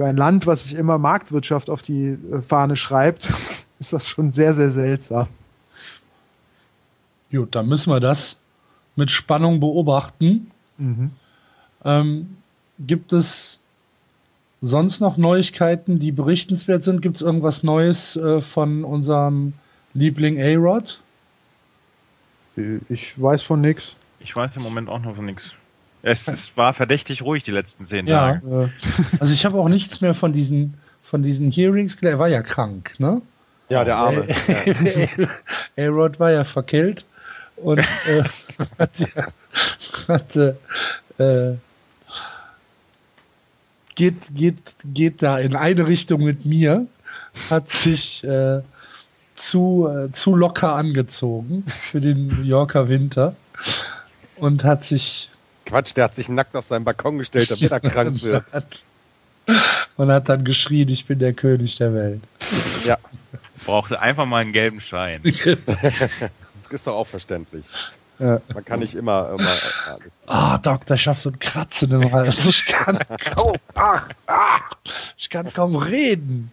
[0.00, 3.28] für ein Land, was sich immer Marktwirtschaft auf die äh, Fahne schreibt,
[3.80, 5.26] ist das schon sehr, sehr seltsam.
[7.30, 8.36] Gut, dann müssen wir das
[8.96, 10.50] mit Spannung beobachten.
[10.78, 11.10] Mhm.
[11.84, 12.36] Ähm,
[12.78, 13.58] gibt es
[14.62, 17.00] sonst noch Neuigkeiten, die berichtenswert sind?
[17.02, 19.54] Gibt es irgendwas Neues äh, von unserem
[19.94, 21.00] Liebling A-Rod?
[22.88, 23.96] Ich weiß von nichts.
[24.18, 25.54] Ich weiß im Moment auch noch von nichts.
[26.02, 28.34] Es, es war verdächtig ruhig die letzten zehn Ja.
[28.40, 28.64] Tage.
[28.64, 28.68] Äh,
[29.20, 30.74] Also ich habe auch nichts mehr von diesen
[31.04, 31.96] von diesen Hearings.
[31.96, 32.16] gelernt.
[32.16, 33.20] Er war ja krank, ne?
[33.68, 34.26] Ja, der Arme.
[35.76, 37.04] A-Rod war ja verkehlt
[37.62, 38.22] und äh,
[38.78, 39.28] hat ja,
[40.08, 40.58] hatte,
[41.18, 41.52] äh,
[43.94, 46.86] geht, geht, geht da in eine Richtung mit mir,
[47.50, 48.60] hat sich äh,
[49.36, 53.36] zu, äh, zu locker angezogen für den New Yorker Winter
[54.36, 55.28] und hat sich
[55.66, 58.44] Quatsch, der hat sich nackt auf seinen Balkon gestellt, damit er krank wird.
[59.96, 62.22] und hat dann geschrien, ich bin der König der Welt.
[62.84, 62.98] Ja,
[63.66, 65.22] Brauchte einfach mal einen gelben Schein.
[66.72, 67.66] Ist doch auch verständlich.
[68.18, 68.40] Ja.
[68.52, 69.56] Man kann nicht immer, immer
[69.86, 70.20] alles.
[70.26, 72.36] Ah, Doktor, ich hab so ein Kratzen im Hals.
[72.46, 72.98] Ich kann
[73.34, 74.58] kaum, ah, ah,
[75.16, 76.52] ich kann kaum reden.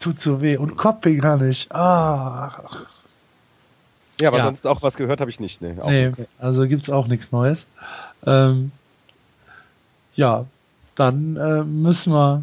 [0.00, 0.56] Tut so weh.
[0.56, 1.72] Und Copping kann ich.
[1.72, 2.62] Ah.
[4.20, 4.44] Ja, aber Ja.
[4.44, 5.62] sonst auch was gehört habe ich nicht.
[5.62, 6.28] Nee, auch Nee, nix.
[6.38, 7.66] also gibt's auch nichts Neues.
[8.26, 8.72] Ähm,
[10.16, 10.44] ja,
[10.96, 12.42] dann äh, müssen wir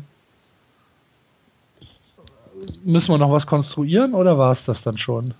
[2.83, 5.33] müssen wir noch was konstruieren oder war's das dann schon?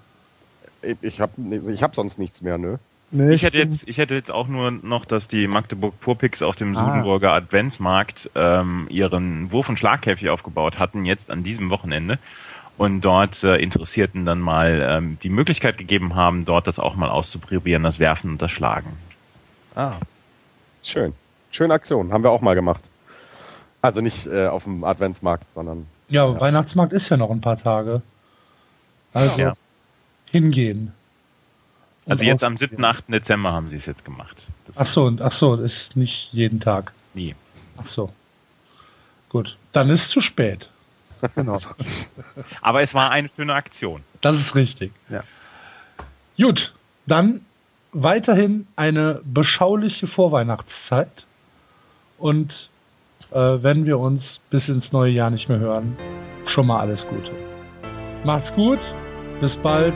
[0.86, 1.34] Ich, ich habe
[1.72, 2.80] ich hab sonst nichts mehr, ne?
[3.12, 6.42] nee, Ich hätte bin- jetzt, ich hätte jetzt auch nur noch, dass die Magdeburg Purpix
[6.42, 6.86] auf dem Ah.
[6.86, 12.20] Sudenburger Adventsmarkt ähm, ihren Wurf- und Schlagkäfig aufgebaut hatten, jetzt an diesem Wochenende.
[12.78, 17.10] Und dort äh, Interessierten dann mal ähm, die Möglichkeit gegeben haben, dort das auch mal
[17.10, 18.98] auszuprobieren, das Werfen und das Schlagen.
[19.76, 19.94] Ah.
[20.84, 21.14] Schön.
[21.52, 22.12] Schöne Aktion.
[22.12, 22.82] Haben wir auch mal gemacht.
[23.82, 26.40] Also nicht äh, auf dem Adventsmarkt, sondern Ja, Ja.
[26.40, 28.02] Weihnachtsmarkt ist ja noch ein paar Tage.
[29.14, 29.54] Also Ja.
[30.36, 30.92] Hingehen.
[32.06, 32.78] Und Also jetzt am ausprobieren.
[32.82, 33.04] 7., 8.
[33.14, 34.48] Dezember haben sie es jetzt gemacht.
[34.68, 36.92] Das Ach so, und ach so, ist nicht jeden Tag.
[37.14, 37.34] nie.
[37.78, 38.12] Ach so.
[39.30, 40.70] Gut, dann ist zu spät.
[41.36, 41.60] genau.
[42.62, 44.02] Aber es war eine schöne Aktion.
[44.22, 44.92] Das ist richtig.
[45.10, 45.24] Ja.
[46.38, 46.74] Gut,
[47.06, 47.42] dann
[47.92, 51.26] weiterhin eine beschauliche Vorweihnachtszeit.
[52.18, 52.70] Und
[53.32, 55.98] äh, wenn wir uns bis ins neue Jahr nicht mehr hören,
[56.48, 57.32] schon mal alles Gute.
[58.24, 58.80] Macht's gut,
[59.42, 59.96] bis bald,